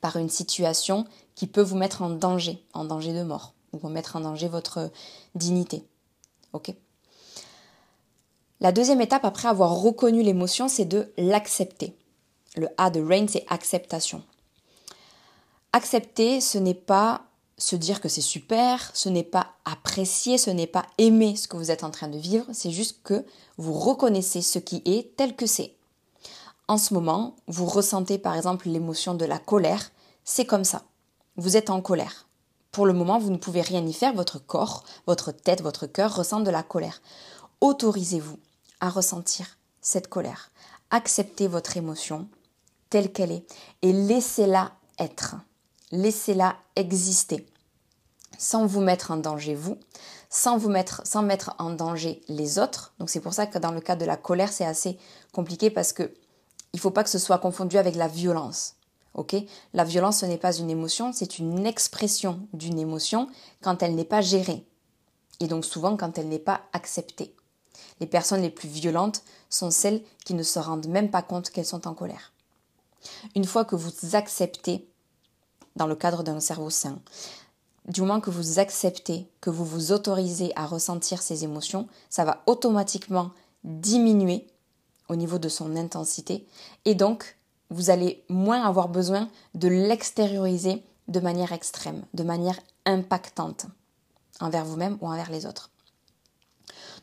par 0.01 0.17
une 0.17 0.29
situation 0.29 1.05
qui 1.35 1.47
peut 1.47 1.61
vous 1.61 1.77
mettre 1.77 2.01
en 2.01 2.09
danger, 2.09 2.63
en 2.73 2.85
danger 2.85 3.13
de 3.13 3.23
mort, 3.23 3.53
ou 3.73 3.87
mettre 3.89 4.15
en 4.15 4.21
danger 4.21 4.47
votre 4.47 4.91
dignité. 5.35 5.83
Ok 6.53 6.73
La 8.59 8.71
deuxième 8.71 9.01
étape 9.01 9.25
après 9.25 9.47
avoir 9.47 9.71
reconnu 9.71 10.21
l'émotion, 10.21 10.67
c'est 10.67 10.85
de 10.85 11.11
l'accepter. 11.17 11.95
Le 12.55 12.67
A 12.77 12.89
de 12.89 13.01
Rain, 13.01 13.27
c'est 13.27 13.45
acceptation. 13.49 14.23
Accepter, 15.71 16.41
ce 16.41 16.57
n'est 16.57 16.73
pas 16.73 17.28
se 17.59 17.75
dire 17.75 18.01
que 18.01 18.09
c'est 18.09 18.21
super, 18.21 18.89
ce 18.95 19.09
n'est 19.09 19.23
pas 19.23 19.53
apprécier, 19.65 20.37
ce 20.37 20.49
n'est 20.49 20.67
pas 20.67 20.85
aimer 20.97 21.35
ce 21.35 21.47
que 21.47 21.57
vous 21.57 21.71
êtes 21.71 21.83
en 21.83 21.91
train 21.91 22.07
de 22.07 22.17
vivre, 22.17 22.45
c'est 22.53 22.71
juste 22.71 23.01
que 23.03 23.25
vous 23.57 23.73
reconnaissez 23.73 24.41
ce 24.41 24.57
qui 24.57 24.81
est 24.85 25.15
tel 25.15 25.35
que 25.35 25.45
c'est. 25.45 25.75
En 26.67 26.77
ce 26.77 26.93
moment, 26.93 27.35
vous 27.47 27.65
ressentez 27.65 28.17
par 28.17 28.35
exemple 28.35 28.69
l'émotion 28.69 29.13
de 29.13 29.25
la 29.25 29.39
colère, 29.39 29.91
c'est 30.23 30.45
comme 30.45 30.63
ça. 30.63 30.83
Vous 31.35 31.57
êtes 31.57 31.69
en 31.69 31.81
colère. 31.81 32.27
Pour 32.71 32.85
le 32.85 32.93
moment, 32.93 33.19
vous 33.19 33.31
ne 33.31 33.37
pouvez 33.37 33.61
rien 33.61 33.85
y 33.85 33.93
faire, 33.93 34.13
votre 34.13 34.39
corps, 34.39 34.83
votre 35.07 35.31
tête, 35.31 35.61
votre 35.61 35.87
cœur 35.87 36.15
ressentent 36.15 36.43
de 36.43 36.51
la 36.51 36.63
colère. 36.63 37.01
Autorisez-vous 37.61 38.37
à 38.79 38.89
ressentir 38.89 39.57
cette 39.81 40.07
colère. 40.07 40.51
Acceptez 40.91 41.47
votre 41.47 41.77
émotion 41.77 42.27
telle 42.89 43.11
qu'elle 43.11 43.31
est 43.31 43.45
et 43.81 43.91
laissez-la 43.91 44.71
être. 44.97 45.35
Laissez-la 45.91 46.55
exister 46.75 47.47
sans 48.37 48.65
vous 48.65 48.81
mettre 48.81 49.11
en 49.11 49.17
danger 49.17 49.53
vous, 49.53 49.77
sans 50.29 50.57
vous 50.57 50.69
mettre 50.69 51.01
sans 51.05 51.21
mettre 51.21 51.55
en 51.59 51.71
danger 51.71 52.21
les 52.27 52.57
autres. 52.57 52.93
Donc 52.99 53.09
c'est 53.09 53.19
pour 53.19 53.33
ça 53.33 53.47
que 53.47 53.57
dans 53.57 53.71
le 53.71 53.81
cas 53.81 53.95
de 53.95 54.05
la 54.05 54.17
colère, 54.17 54.51
c'est 54.51 54.65
assez 54.65 54.97
compliqué 55.33 55.69
parce 55.69 55.93
que 55.93 56.13
il 56.73 56.79
faut 56.79 56.91
pas 56.91 57.03
que 57.03 57.09
ce 57.09 57.19
soit 57.19 57.39
confondu 57.39 57.77
avec 57.77 57.95
la 57.95 58.07
violence. 58.07 58.75
OK? 59.15 59.35
La 59.73 59.83
violence 59.83 60.19
ce 60.19 60.25
n'est 60.25 60.37
pas 60.37 60.55
une 60.55 60.69
émotion, 60.69 61.11
c'est 61.11 61.39
une 61.39 61.65
expression 61.65 62.39
d'une 62.53 62.79
émotion 62.79 63.27
quand 63.61 63.83
elle 63.83 63.95
n'est 63.95 64.05
pas 64.05 64.21
gérée. 64.21 64.65
Et 65.39 65.47
donc 65.47 65.65
souvent 65.65 65.97
quand 65.97 66.17
elle 66.17 66.29
n'est 66.29 66.39
pas 66.39 66.61
acceptée. 66.73 67.35
Les 67.99 68.07
personnes 68.07 68.41
les 68.41 68.49
plus 68.49 68.69
violentes 68.69 69.23
sont 69.49 69.71
celles 69.71 70.03
qui 70.25 70.33
ne 70.33 70.43
se 70.43 70.59
rendent 70.59 70.87
même 70.87 71.09
pas 71.09 71.21
compte 71.21 71.49
qu'elles 71.49 71.65
sont 71.65 71.87
en 71.87 71.93
colère. 71.93 72.33
Une 73.35 73.45
fois 73.45 73.65
que 73.65 73.75
vous 73.75 74.15
acceptez, 74.15 74.88
dans 75.75 75.87
le 75.87 75.95
cadre 75.95 76.23
d'un 76.23 76.39
cerveau 76.39 76.69
sain, 76.69 76.99
du 77.87 78.01
moment 78.01 78.21
que 78.21 78.29
vous 78.29 78.59
acceptez, 78.59 79.27
que 79.41 79.49
vous 79.49 79.65
vous 79.65 79.91
autorisez 79.91 80.51
à 80.55 80.65
ressentir 80.65 81.21
ces 81.21 81.43
émotions, 81.43 81.87
ça 82.09 82.25
va 82.25 82.43
automatiquement 82.45 83.31
diminuer 83.63 84.47
au 85.09 85.15
niveau 85.15 85.39
de 85.39 85.49
son 85.49 85.75
intensité 85.75 86.47
et 86.85 86.95
donc 86.95 87.37
vous 87.69 87.89
allez 87.89 88.23
moins 88.29 88.63
avoir 88.63 88.89
besoin 88.89 89.29
de 89.55 89.67
l'extérioriser 89.67 90.83
de 91.07 91.19
manière 91.19 91.51
extrême, 91.51 92.03
de 92.13 92.23
manière 92.23 92.59
impactante 92.85 93.65
envers 94.39 94.65
vous-même 94.65 94.97
ou 95.01 95.07
envers 95.07 95.29
les 95.29 95.45
autres. 95.45 95.71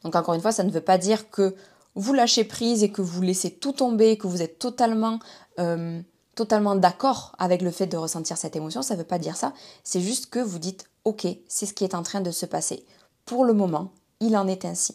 Donc 0.03 0.15
encore 0.15 0.35
une 0.35 0.41
fois, 0.41 0.53
ça 0.53 0.65
ne 0.65 0.71
veut 0.71 0.81
pas 0.81 0.99
dire 0.99 1.31
que 1.31 1.55
vous 1.95 2.13
lâchez 2.13 2.45
prise 2.45 2.83
et 2.83 2.91
que 2.91 3.03
vous 3.03 3.23
laissez 3.23 3.51
tout 3.51 3.73
tomber, 3.73 4.19
que 4.19 4.27
vous 4.27 4.43
êtes 4.43 4.59
totalement, 4.59 5.19
euh, 5.59 6.01
totalement 6.37 6.77
d'accord 6.77 7.35
avec 7.39 7.63
le 7.63 7.73
fait 7.73 7.89
de 7.89 7.97
ressentir 7.97 8.37
cette 8.37 8.55
émotion. 8.55 8.83
Ça 8.83 8.95
ne 8.95 9.01
veut 9.01 9.07
pas 9.07 9.19
dire 9.19 9.37
ça. 9.37 9.53
C'est 9.83 10.01
juste 10.01 10.27
que 10.27 10.39
vous 10.39 10.61
dites, 10.61 10.89
ok, 11.05 11.27
c'est 11.49 11.67
ce 11.67 11.75
qui 11.75 11.83
est 11.83 11.97
en 11.97 12.05
train 12.05 12.21
de 12.21 12.31
se 12.31 12.47
passer. 12.47 12.85
Pour 13.25 13.45
le 13.45 13.55
moment, 13.55 13.91
il 14.21 14.37
en 14.37 14.47
est 14.47 14.65
ainsi. 14.65 14.95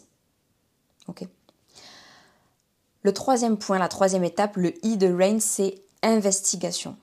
Ok. 1.08 1.26
Le 3.02 3.12
troisième 3.12 3.58
point, 3.58 3.78
la 3.78 3.88
troisième 3.88 4.24
étape, 4.24 4.56
le 4.56 4.72
I 4.86 4.96
de 4.96 5.12
Rain, 5.12 5.40
c'est 5.40 5.82
investigation. 6.02 6.96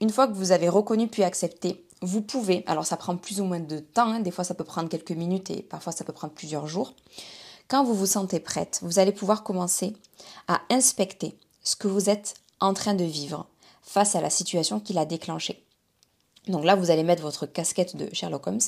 Une 0.00 0.10
fois 0.10 0.28
que 0.28 0.34
vous 0.34 0.52
avez 0.52 0.68
reconnu 0.68 1.08
puis 1.08 1.24
accepté, 1.24 1.84
vous 2.00 2.22
pouvez, 2.22 2.64
alors 2.66 2.86
ça 2.86 2.96
prend 2.96 3.16
plus 3.16 3.40
ou 3.40 3.44
moins 3.44 3.60
de 3.60 3.78
temps, 3.78 4.08
hein, 4.08 4.20
des 4.20 4.30
fois 4.30 4.44
ça 4.44 4.54
peut 4.54 4.64
prendre 4.64 4.88
quelques 4.88 5.12
minutes 5.12 5.50
et 5.50 5.62
parfois 5.62 5.92
ça 5.92 6.04
peut 6.04 6.12
prendre 6.12 6.32
plusieurs 6.32 6.66
jours, 6.66 6.94
quand 7.68 7.84
vous 7.84 7.94
vous 7.94 8.06
sentez 8.06 8.40
prête, 8.40 8.80
vous 8.82 8.98
allez 8.98 9.12
pouvoir 9.12 9.44
commencer 9.44 9.94
à 10.48 10.60
inspecter 10.70 11.36
ce 11.62 11.76
que 11.76 11.86
vous 11.86 12.10
êtes 12.10 12.34
en 12.60 12.74
train 12.74 12.94
de 12.94 13.04
vivre 13.04 13.46
face 13.92 14.16
à 14.16 14.22
la 14.22 14.30
situation 14.30 14.80
qui 14.80 14.94
l'a 14.94 15.04
déclenché. 15.04 15.62
Donc 16.48 16.64
là, 16.64 16.74
vous 16.74 16.90
allez 16.90 17.02
mettre 17.02 17.22
votre 17.22 17.44
casquette 17.44 17.94
de 17.94 18.08
Sherlock 18.14 18.46
Holmes, 18.46 18.60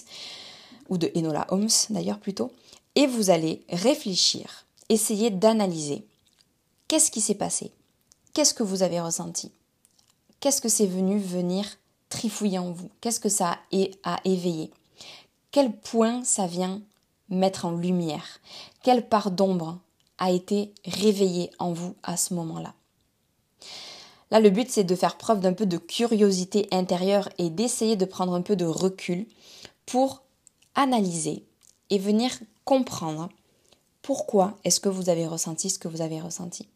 ou 0.91 0.99
de 0.99 1.11
Enola 1.17 1.47
Holmes 1.49 1.71
d'ailleurs 1.89 2.21
plutôt, 2.21 2.53
et 2.95 3.07
vous 3.07 3.31
allez 3.31 3.65
réfléchir, 3.71 4.67
essayer 4.91 5.31
d'analyser 5.31 6.07
qu'est-ce 6.89 7.11
qui 7.11 7.23
s'est 7.23 7.35
passé, 7.35 7.73
qu'est-ce 8.35 8.53
que 8.53 8.63
vous 8.63 8.83
avez 8.83 9.01
ressenti, 9.01 9.51
qu'est-ce 10.41 10.61
que 10.61 10.69
c'est 10.69 10.87
venu 10.87 11.19
venir 11.19 11.65
trifouiller 12.11 12.59
en 12.59 12.71
vous, 12.71 12.91
qu'est-ce 13.01 13.19
que 13.19 13.31
ça 13.31 13.59
a 14.03 14.21
éveillé, 14.25 14.71
quel 15.51 15.73
point 15.73 16.23
ça 16.23 16.47
vient 16.47 16.83
mettre 17.31 17.65
en 17.65 17.73
lumière 17.73 18.41
Quelle 18.83 19.09
part 19.09 19.31
d'ombre 19.31 19.79
a 20.19 20.31
été 20.31 20.75
réveillée 20.85 21.51
en 21.59 21.73
vous 21.73 21.95
à 22.03 22.19
ce 22.19 22.35
moment-là 22.35 22.75
Là, 24.35 24.41
le 24.41 24.51
but, 24.51 24.69
c'est 24.69 24.83
de 24.83 24.97
faire 24.97 25.17
preuve 25.17 25.39
d'un 25.39 25.53
peu 25.53 25.65
de 25.65 25.79
curiosité 25.79 26.67
intérieure 26.73 27.29
et 27.39 27.51
d'essayer 27.51 27.95
de 27.95 28.05
prendre 28.05 28.35
un 28.35 28.43
peu 28.43 28.57
de 28.57 28.65
recul 28.65 29.29
pour 29.87 30.25
analyser 30.75 31.45
et 31.89 32.01
venir 32.01 32.33
comprendre 32.65 33.29
pourquoi 34.03 34.59
est-ce 34.65 34.81
que 34.81 34.89
vous 34.89 35.09
avez 35.09 35.25
ressenti 35.25 35.71
ce 35.71 35.79
que 35.79 35.87
vous 35.87 36.01
avez 36.01 36.21
ressenti. 36.21 36.69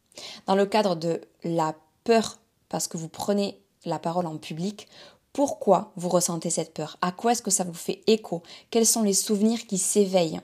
Dans 0.46 0.54
le 0.54 0.66
cadre 0.66 0.94
de 0.94 1.20
la 1.42 1.74
peur, 2.04 2.38
parce 2.68 2.86
que 2.86 2.96
vous 2.96 3.08
prenez 3.08 3.60
la 3.84 3.98
parole 3.98 4.28
en 4.28 4.36
public, 4.36 4.86
pourquoi 5.32 5.90
vous 5.96 6.10
ressentez 6.10 6.50
cette 6.50 6.72
peur? 6.72 6.96
À 7.02 7.10
quoi 7.10 7.32
est-ce 7.32 7.42
que 7.42 7.50
ça 7.50 7.64
vous 7.64 7.74
fait 7.74 8.04
écho? 8.06 8.44
Quels 8.70 8.86
sont 8.86 9.02
les 9.02 9.14
souvenirs 9.14 9.66
qui 9.66 9.78
s'éveillent? 9.78 10.40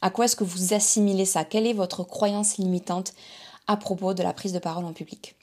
À 0.00 0.08
quoi 0.08 0.24
est-ce 0.24 0.36
que 0.36 0.44
vous 0.44 0.72
assimilez 0.72 1.26
ça? 1.26 1.44
Quelle 1.44 1.66
est 1.66 1.74
votre 1.74 2.04
croyance 2.04 2.56
limitante 2.56 3.12
à 3.66 3.76
propos 3.76 4.14
de 4.14 4.22
la 4.22 4.32
prise 4.32 4.54
de 4.54 4.58
parole 4.58 4.86
en 4.86 4.94
public? 4.94 5.37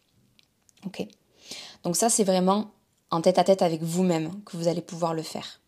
Donc 1.83 1.95
ça, 1.95 2.09
c'est 2.09 2.23
vraiment 2.23 2.71
en 3.11 3.21
tête 3.21 3.37
à 3.37 3.43
tête 3.43 3.61
avec 3.61 3.83
vous-même 3.83 4.41
que 4.43 4.57
vous 4.57 4.67
allez 4.67 4.81
pouvoir 4.81 5.13
le 5.13 5.23
faire. 5.23 5.61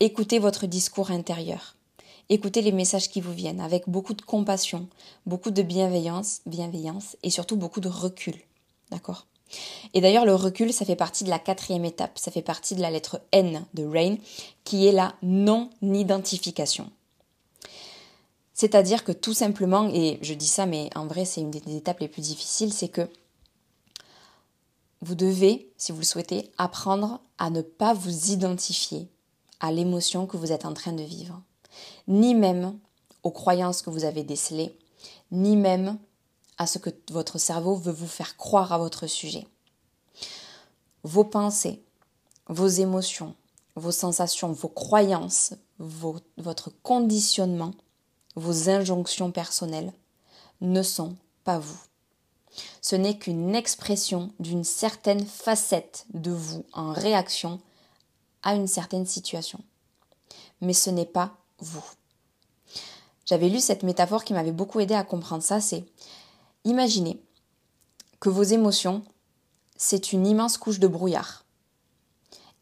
Écoutez 0.00 0.38
votre 0.38 0.66
discours 0.66 1.10
intérieur. 1.10 1.76
Écoutez 2.30 2.62
les 2.62 2.72
messages 2.72 3.10
qui 3.10 3.20
vous 3.20 3.32
viennent 3.32 3.60
avec 3.60 3.88
beaucoup 3.88 4.14
de 4.14 4.22
compassion, 4.22 4.88
beaucoup 5.26 5.50
de 5.50 5.62
bienveillance, 5.62 6.40
bienveillance 6.46 7.16
et 7.22 7.30
surtout 7.30 7.56
beaucoup 7.56 7.80
de 7.80 7.88
recul. 7.88 8.34
D'accord? 8.90 9.26
Et 9.92 10.00
d'ailleurs, 10.00 10.24
le 10.24 10.34
recul, 10.34 10.72
ça 10.72 10.84
fait 10.84 10.96
partie 10.96 11.24
de 11.24 11.30
la 11.30 11.38
quatrième 11.38 11.84
étape, 11.84 12.18
ça 12.18 12.30
fait 12.30 12.42
partie 12.42 12.74
de 12.74 12.80
la 12.80 12.90
lettre 12.90 13.20
N 13.32 13.64
de 13.74 13.84
Rain, 13.84 14.16
qui 14.64 14.86
est 14.86 14.92
la 14.92 15.14
non-identification. 15.22 16.90
C'est-à-dire 18.54 19.04
que 19.04 19.12
tout 19.12 19.34
simplement, 19.34 19.90
et 19.92 20.18
je 20.22 20.32
dis 20.32 20.46
ça, 20.46 20.64
mais 20.64 20.88
en 20.94 21.06
vrai, 21.06 21.24
c'est 21.24 21.40
une 21.40 21.50
des 21.50 21.76
étapes 21.76 22.00
les 22.00 22.08
plus 22.08 22.22
difficiles, 22.22 22.72
c'est 22.72 22.88
que 22.88 23.08
vous 25.04 25.14
devez, 25.14 25.70
si 25.76 25.92
vous 25.92 25.98
le 25.98 26.04
souhaitez, 26.04 26.50
apprendre 26.56 27.20
à 27.36 27.50
ne 27.50 27.60
pas 27.60 27.92
vous 27.92 28.30
identifier 28.30 29.10
à 29.60 29.70
l'émotion 29.70 30.26
que 30.26 30.38
vous 30.38 30.50
êtes 30.50 30.64
en 30.64 30.72
train 30.72 30.92
de 30.92 31.02
vivre, 31.02 31.42
ni 32.08 32.34
même 32.34 32.78
aux 33.22 33.30
croyances 33.30 33.82
que 33.82 33.90
vous 33.90 34.04
avez 34.04 34.24
décelées, 34.24 34.78
ni 35.30 35.56
même 35.56 35.98
à 36.56 36.66
ce 36.66 36.78
que 36.78 36.88
votre 37.10 37.36
cerveau 37.36 37.74
veut 37.74 37.92
vous 37.92 38.06
faire 38.06 38.38
croire 38.38 38.72
à 38.72 38.78
votre 38.78 39.06
sujet. 39.06 39.46
Vos 41.02 41.24
pensées, 41.24 41.84
vos 42.48 42.68
émotions, 42.68 43.34
vos 43.76 43.92
sensations, 43.92 44.52
vos 44.52 44.68
croyances, 44.68 45.52
votre 45.78 46.70
conditionnement, 46.82 47.72
vos 48.36 48.70
injonctions 48.70 49.30
personnelles 49.32 49.92
ne 50.62 50.82
sont 50.82 51.14
pas 51.44 51.58
vous. 51.58 51.78
Ce 52.80 52.96
n'est 52.96 53.18
qu'une 53.18 53.54
expression 53.54 54.32
d'une 54.38 54.64
certaine 54.64 55.24
facette 55.24 56.06
de 56.14 56.30
vous 56.30 56.64
en 56.72 56.92
réaction 56.92 57.60
à 58.42 58.54
une 58.54 58.66
certaine 58.66 59.06
situation. 59.06 59.60
Mais 60.60 60.72
ce 60.72 60.90
n'est 60.90 61.06
pas 61.06 61.36
vous. 61.58 61.84
J'avais 63.26 63.48
lu 63.48 63.60
cette 63.60 63.82
métaphore 63.82 64.24
qui 64.24 64.34
m'avait 64.34 64.52
beaucoup 64.52 64.80
aidé 64.80 64.94
à 64.94 65.04
comprendre 65.04 65.42
ça, 65.42 65.60
c'est 65.60 65.84
Imaginez 66.66 67.22
que 68.20 68.30
vos 68.30 68.42
émotions, 68.42 69.02
c'est 69.76 70.12
une 70.12 70.26
immense 70.26 70.56
couche 70.56 70.78
de 70.78 70.86
brouillard 70.86 71.44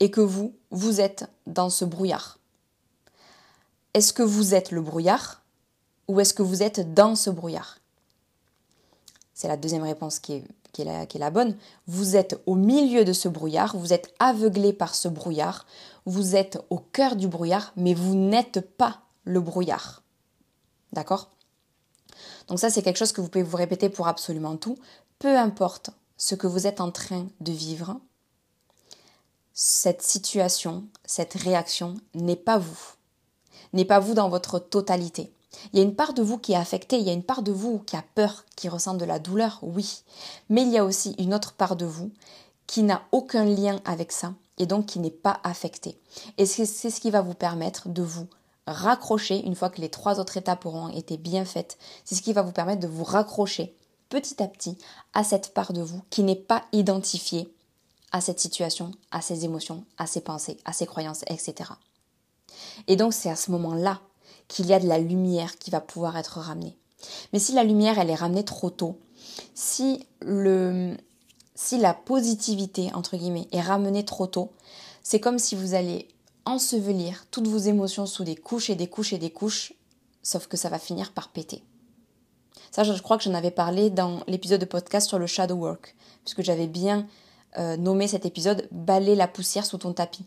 et 0.00 0.10
que 0.10 0.20
vous, 0.20 0.56
vous 0.70 1.00
êtes 1.00 1.30
dans 1.46 1.70
ce 1.70 1.84
brouillard. 1.84 2.40
Est-ce 3.94 4.12
que 4.12 4.24
vous 4.24 4.54
êtes 4.54 4.72
le 4.72 4.80
brouillard 4.80 5.42
ou 6.08 6.18
est-ce 6.18 6.34
que 6.34 6.42
vous 6.42 6.64
êtes 6.64 6.94
dans 6.94 7.14
ce 7.14 7.30
brouillard? 7.30 7.78
C'est 9.42 9.48
la 9.48 9.56
deuxième 9.56 9.82
réponse 9.82 10.20
qui 10.20 10.34
est, 10.78 11.18
la 11.18 11.30
bonne. 11.30 11.56
Vous 11.88 12.14
êtes 12.14 12.40
au 12.46 12.54
milieu 12.54 13.04
de 13.04 13.12
ce 13.12 13.28
brouillard, 13.28 13.76
vous 13.76 13.92
êtes 13.92 14.14
aveuglé 14.20 14.72
par 14.72 14.94
ce 14.94 15.08
brouillard, 15.08 15.66
vous 16.06 16.36
êtes 16.36 16.64
au 16.70 16.78
cœur 16.78 17.16
du 17.16 17.26
brouillard, 17.26 17.72
mais 17.74 17.92
vous 17.92 18.14
n'êtes 18.14 18.60
pas 18.60 19.00
le 19.24 19.40
brouillard. 19.40 20.04
D'accord? 20.92 21.28
Donc 22.46 22.60
ça, 22.60 22.70
c'est 22.70 22.82
quelque 22.82 22.98
chose 22.98 23.10
que 23.10 23.20
vous 23.20 23.28
pouvez 23.28 23.42
vous 23.42 23.56
répéter 23.56 23.88
pour 23.88 24.06
absolument 24.06 24.56
tout. 24.56 24.78
Peu 25.18 25.36
importe 25.36 25.90
ce 26.16 26.36
que 26.36 26.46
vous 26.46 26.68
êtes 26.68 26.80
en 26.80 26.92
train 26.92 27.26
de 27.40 27.50
vivre, 27.50 27.98
cette 29.54 30.02
situation, 30.02 30.84
cette 31.04 31.34
réaction 31.34 31.96
n'est 32.14 32.36
pas 32.36 32.58
vous. 32.58 32.78
N'est 33.72 33.86
pas 33.86 33.98
vous 33.98 34.14
dans 34.14 34.28
votre 34.28 34.60
totalité. 34.60 35.32
Il 35.72 35.78
y 35.78 35.82
a 35.82 35.84
une 35.84 35.94
part 35.94 36.14
de 36.14 36.22
vous 36.22 36.38
qui 36.38 36.52
est 36.52 36.56
affectée, 36.56 36.98
il 36.98 37.06
y 37.06 37.10
a 37.10 37.14
une 37.14 37.22
part 37.22 37.42
de 37.42 37.52
vous 37.52 37.78
qui 37.80 37.96
a 37.96 38.04
peur, 38.14 38.44
qui 38.56 38.68
ressent 38.68 38.94
de 38.94 39.04
la 39.04 39.18
douleur, 39.18 39.58
oui. 39.62 40.02
Mais 40.48 40.62
il 40.62 40.70
y 40.70 40.78
a 40.78 40.84
aussi 40.84 41.14
une 41.18 41.34
autre 41.34 41.52
part 41.52 41.76
de 41.76 41.86
vous 41.86 42.10
qui 42.66 42.82
n'a 42.82 43.02
aucun 43.12 43.44
lien 43.44 43.80
avec 43.84 44.12
ça 44.12 44.34
et 44.58 44.66
donc 44.66 44.86
qui 44.86 44.98
n'est 44.98 45.10
pas 45.10 45.40
affectée. 45.44 45.98
Et 46.38 46.46
c'est 46.46 46.66
ce 46.66 47.00
qui 47.00 47.10
va 47.10 47.22
vous 47.22 47.34
permettre 47.34 47.88
de 47.88 48.02
vous 48.02 48.26
raccrocher, 48.66 49.44
une 49.44 49.56
fois 49.56 49.70
que 49.70 49.80
les 49.80 49.88
trois 49.88 50.20
autres 50.20 50.36
étapes 50.36 50.66
auront 50.66 50.88
été 50.88 51.16
bien 51.16 51.44
faites, 51.44 51.78
c'est 52.04 52.14
ce 52.14 52.22
qui 52.22 52.32
va 52.32 52.42
vous 52.42 52.52
permettre 52.52 52.80
de 52.80 52.86
vous 52.86 53.04
raccrocher 53.04 53.76
petit 54.08 54.42
à 54.42 54.46
petit 54.46 54.76
à 55.14 55.24
cette 55.24 55.54
part 55.54 55.72
de 55.72 55.82
vous 55.82 56.02
qui 56.10 56.22
n'est 56.22 56.36
pas 56.36 56.62
identifiée 56.72 57.52
à 58.12 58.20
cette 58.20 58.40
situation, 58.40 58.92
à 59.10 59.22
ses 59.22 59.44
émotions, 59.44 59.84
à 59.96 60.06
ses 60.06 60.20
pensées, 60.20 60.58
à 60.64 60.72
ses 60.72 60.86
croyances, 60.86 61.22
etc. 61.28 61.70
Et 62.86 62.96
donc 62.96 63.14
c'est 63.14 63.30
à 63.30 63.36
ce 63.36 63.50
moment-là 63.50 64.00
qu'il 64.52 64.66
y 64.66 64.74
a 64.74 64.78
de 64.78 64.86
la 64.86 64.98
lumière 64.98 65.56
qui 65.58 65.70
va 65.70 65.80
pouvoir 65.80 66.18
être 66.18 66.38
ramenée. 66.38 66.76
Mais 67.32 67.38
si 67.38 67.52
la 67.52 67.64
lumière, 67.64 67.98
elle 67.98 68.10
est 68.10 68.14
ramenée 68.14 68.44
trop 68.44 68.68
tôt, 68.68 69.00
si 69.54 70.06
le, 70.20 70.94
si 71.54 71.78
la 71.78 71.94
positivité, 71.94 72.90
entre 72.92 73.16
guillemets, 73.16 73.48
est 73.52 73.62
ramenée 73.62 74.04
trop 74.04 74.26
tôt, 74.26 74.52
c'est 75.02 75.20
comme 75.20 75.38
si 75.38 75.56
vous 75.56 75.72
allez 75.72 76.06
ensevelir 76.44 77.24
toutes 77.30 77.48
vos 77.48 77.58
émotions 77.58 78.04
sous 78.04 78.24
des 78.24 78.36
couches 78.36 78.68
et 78.68 78.74
des 78.74 78.88
couches 78.88 79.14
et 79.14 79.18
des 79.18 79.30
couches, 79.30 79.72
sauf 80.22 80.48
que 80.48 80.58
ça 80.58 80.68
va 80.68 80.78
finir 80.78 81.12
par 81.12 81.30
péter. 81.30 81.64
Ça, 82.70 82.84
je 82.84 82.92
crois 83.00 83.16
que 83.16 83.24
j'en 83.24 83.34
avais 83.34 83.50
parlé 83.50 83.88
dans 83.88 84.20
l'épisode 84.26 84.60
de 84.60 84.66
podcast 84.66 85.08
sur 85.08 85.18
le 85.18 85.26
shadow 85.26 85.56
work, 85.56 85.96
puisque 86.24 86.42
j'avais 86.42 86.66
bien 86.66 87.06
euh, 87.58 87.78
nommé 87.78 88.06
cet 88.06 88.26
épisode 88.26 88.68
Balayer 88.70 89.14
la 89.14 89.28
poussière 89.28 89.64
sous 89.64 89.78
ton 89.78 89.94
tapis. 89.94 90.26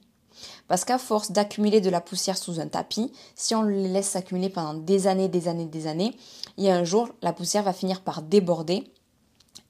Parce 0.68 0.86
qu'à 0.86 0.98
force 0.98 1.32
d'accumuler 1.32 1.82
de 1.82 1.90
la 1.90 2.02
poussière 2.02 2.38
sous 2.38 2.60
un 2.60 2.68
tapis, 2.68 3.12
si 3.36 3.56
on 3.56 3.62
le 3.62 3.88
laisse 3.88 4.10
s'accumuler 4.10 4.50
pendant 4.50 4.74
des 4.74 5.08
années, 5.08 5.30
des 5.30 5.48
années, 5.48 5.66
des 5.66 5.88
années, 5.88 6.16
il 6.58 6.64
y 6.64 6.70
a 6.70 6.76
un 6.76 6.84
jour, 6.84 7.10
la 7.22 7.34
poussière 7.34 7.64
va 7.64 7.74
finir 7.74 8.02
par 8.02 8.22
déborder 8.22 8.84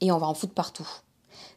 et 0.00 0.12
on 0.12 0.18
va 0.18 0.26
en 0.26 0.34
foutre 0.34 0.54
partout. 0.54 0.88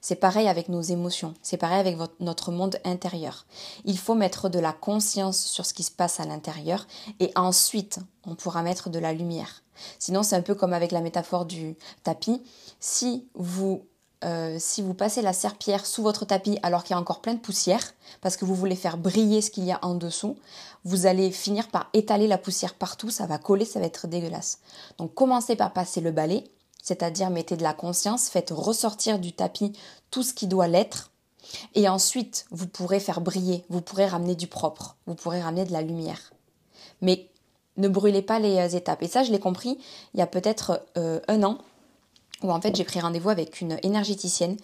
C'est 0.02 0.16
pareil 0.16 0.48
avec 0.48 0.70
nos 0.70 0.82
émotions, 0.82 1.34
c'est 1.42 1.58
pareil 1.58 1.80
avec 1.80 1.98
notre 2.20 2.52
monde 2.52 2.80
intérieur. 2.86 3.46
Il 3.84 3.98
faut 3.98 4.16
mettre 4.16 4.48
de 4.48 4.60
la 4.60 4.72
conscience 4.72 5.44
sur 5.44 5.66
ce 5.66 5.74
qui 5.74 5.84
se 5.84 5.92
passe 5.92 6.20
à 6.20 6.26
l'intérieur 6.26 6.88
et 7.20 7.32
ensuite 7.36 8.00
on 8.26 8.36
pourra 8.36 8.62
mettre 8.62 8.90
de 8.90 9.00
la 9.00 9.12
lumière. 9.12 9.62
Sinon 9.98 10.24
c'est 10.24 10.36
un 10.36 10.42
peu 10.42 10.56
comme 10.56 10.74
avec 10.74 10.92
la 10.92 11.02
métaphore 11.02 11.46
du 11.46 11.76
tapis. 12.04 12.42
Si 12.80 13.28
vous 13.34 13.86
euh, 14.26 14.58
si 14.60 14.82
vous 14.82 14.94
passez 14.94 15.22
la 15.22 15.32
serpillère 15.32 15.86
sous 15.86 16.04
votre 16.04 16.26
tapis 16.26 16.60
alors 16.62 16.84
qu'il 16.84 16.94
y 16.94 16.98
a 16.98 17.00
encore 17.00 17.22
plein 17.22 17.34
de 17.34 17.40
poussière, 17.40 17.94
parce 18.22 18.36
que 18.36 18.46
vous 18.46 18.56
voulez 18.56 18.76
faire 18.76 18.98
briller 18.98 19.42
ce 19.42 19.50
qu'il 19.50 19.64
y 19.64 19.72
a 19.72 19.80
en 19.82 19.96
dessous, 19.96 20.38
vous 20.84 21.06
allez 21.06 21.32
finir 21.32 21.70
par 21.70 21.90
étaler 21.94 22.28
la 22.28 22.38
poussière 22.38 22.74
partout, 22.74 23.10
ça 23.10 23.26
va 23.26 23.38
coller, 23.38 23.66
ça 23.66 23.80
va 23.80 23.86
être 23.86 24.08
dégueulasse. 24.08 24.60
Donc 24.98 25.14
commencez 25.14 25.56
par 25.56 25.72
passer 25.72 26.02
le 26.02 26.12
balai, 26.12 26.44
c'est-à-dire 26.84 27.30
mettez 27.30 27.56
de 27.56 27.64
la 27.64 27.74
conscience, 27.74 28.30
faites 28.30 28.52
ressortir 28.52 29.20
du 29.20 29.32
tapis 29.32 29.74
tout 30.12 30.24
ce 30.24 30.34
qui 30.34 30.48
doit 30.48 30.68
l'être, 30.68 31.12
et 31.76 31.88
ensuite 31.88 32.46
vous 32.52 32.68
pourrez 32.68 33.00
faire 33.00 33.22
briller, 33.22 33.64
vous 33.70 33.82
pourrez 33.82 34.06
ramener 34.06 34.36
du 34.36 34.48
propre, 34.48 34.98
vous 35.08 35.16
pourrez 35.16 35.42
ramener 35.42 35.66
de 35.66 35.72
la 35.72 35.82
lumière. 35.82 36.34
Mais 37.02 37.30
ne 37.78 37.88
brûlez 37.88 38.22
pas 38.22 38.40
les 38.40 38.58
euh, 38.58 38.78
étapes. 38.78 39.02
Et 39.04 39.08
ça, 39.08 39.24
je 39.24 39.32
l'ai 39.32 39.40
compris 39.40 39.80
il 40.14 40.20
y 40.20 40.24
a 40.24 40.28
peut-être 40.28 40.86
euh, 40.98 41.20
un 41.28 41.44
an 41.44 41.58
où 42.44 42.52
en 42.52 42.62
fait 42.62 42.76
j'ai 42.76 42.84
pris 42.84 43.00
rendez-vous 43.00 43.30
avec 43.30 43.62
une 43.62 43.80
énergéticienne 43.84 44.58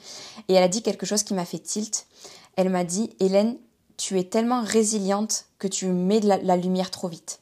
et 0.48 0.54
elle 0.54 0.64
a 0.64 0.68
dit 0.68 0.82
quelque 0.82 1.06
chose 1.06 1.24
qui 1.24 1.34
m'a 1.34 1.46
fait 1.46 1.60
tilt. 1.60 2.08
Elle 2.56 2.70
m'a 2.70 2.84
dit 2.84 3.12
Hélène, 3.20 3.58
tu 3.98 4.20
es 4.20 4.24
tellement 4.24 4.64
résiliente 4.64 5.46
que 5.60 5.68
tu 5.68 5.88
mets 5.88 6.20
de 6.20 6.28
la, 6.28 6.58
lumière 6.58 6.92
trop 6.92 7.08
vite. 7.08 7.40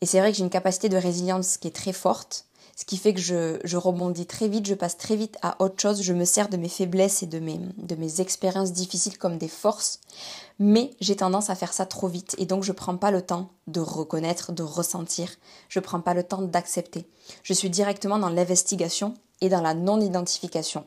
Et 0.00 0.06
c'est 0.06 0.20
vrai 0.20 0.30
que 0.30 0.38
j'ai 0.38 0.44
une 0.44 0.50
capacité 0.50 0.88
de 0.88 0.96
résilience 0.96 1.56
qui 1.56 1.68
est 1.68 1.74
très 1.74 1.92
forte, 1.92 2.44
ce 2.78 2.84
qui 2.84 2.96
fait 2.96 3.12
que 3.12 3.20
je, 3.20 3.76
rebondis 3.76 4.26
très 4.26 4.46
vite, 4.46 4.66
je 4.66 4.74
passe 4.74 4.96
très 4.96 5.16
vite 5.16 5.36
à 5.42 5.60
autre 5.60 5.82
chose, 5.82 6.00
je 6.00 6.12
me 6.12 6.24
sers 6.24 6.48
de 6.48 6.56
mes 6.56 6.68
faiblesses 6.68 7.24
et 7.24 7.26
de 7.26 7.40
mes, 7.40 8.20
expériences 8.20 8.72
difficiles 8.72 9.18
comme 9.18 9.36
des 9.36 9.48
forces, 9.48 9.98
mais 10.60 10.92
j'ai 11.00 11.16
tendance 11.16 11.50
à 11.50 11.56
faire 11.56 11.72
ça 11.72 11.86
trop 11.86 12.06
vite 12.06 12.36
et 12.38 12.46
donc 12.46 12.62
je 12.62 12.70
prends 12.70 12.96
pas 12.96 13.10
le 13.10 13.20
temps 13.20 13.50
de 13.66 13.80
reconnaître, 13.80 14.52
de 14.52 14.62
ressentir, 14.62 15.28
je 15.68 15.80
prends 15.80 15.98
pas 15.98 16.14
le 16.14 16.22
temps 16.22 16.40
d'accepter. 16.40 17.08
Je 17.42 17.52
suis 17.52 17.68
directement 17.68 18.16
dans 18.16 18.28
l'investigation 18.28 19.14
et 19.40 19.48
dans 19.48 19.60
la 19.60 19.74
non-identification. 19.74 20.84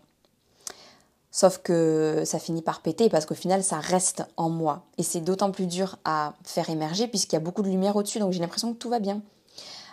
Sauf 1.29 1.57
que 1.57 2.23
ça 2.25 2.39
finit 2.39 2.61
par 2.61 2.79
péter 2.79 3.09
parce 3.09 3.25
qu'au 3.25 3.35
final 3.35 3.65
ça 3.65 3.81
reste 3.81 4.23
en 4.37 4.49
moi 4.49 4.85
et 4.97 5.03
c'est 5.03 5.19
d'autant 5.19 5.51
plus 5.51 5.67
dur 5.67 5.97
à 6.05 6.35
faire 6.45 6.69
émerger 6.69 7.09
puisqu'il 7.09 7.35
y 7.35 7.37
a 7.37 7.41
beaucoup 7.41 7.63
de 7.63 7.69
lumière 7.69 7.97
au-dessus 7.97 8.19
donc 8.19 8.31
j'ai 8.31 8.39
l'impression 8.39 8.71
que 8.71 8.77
tout 8.77 8.89
va 8.89 8.99
bien. 8.99 9.21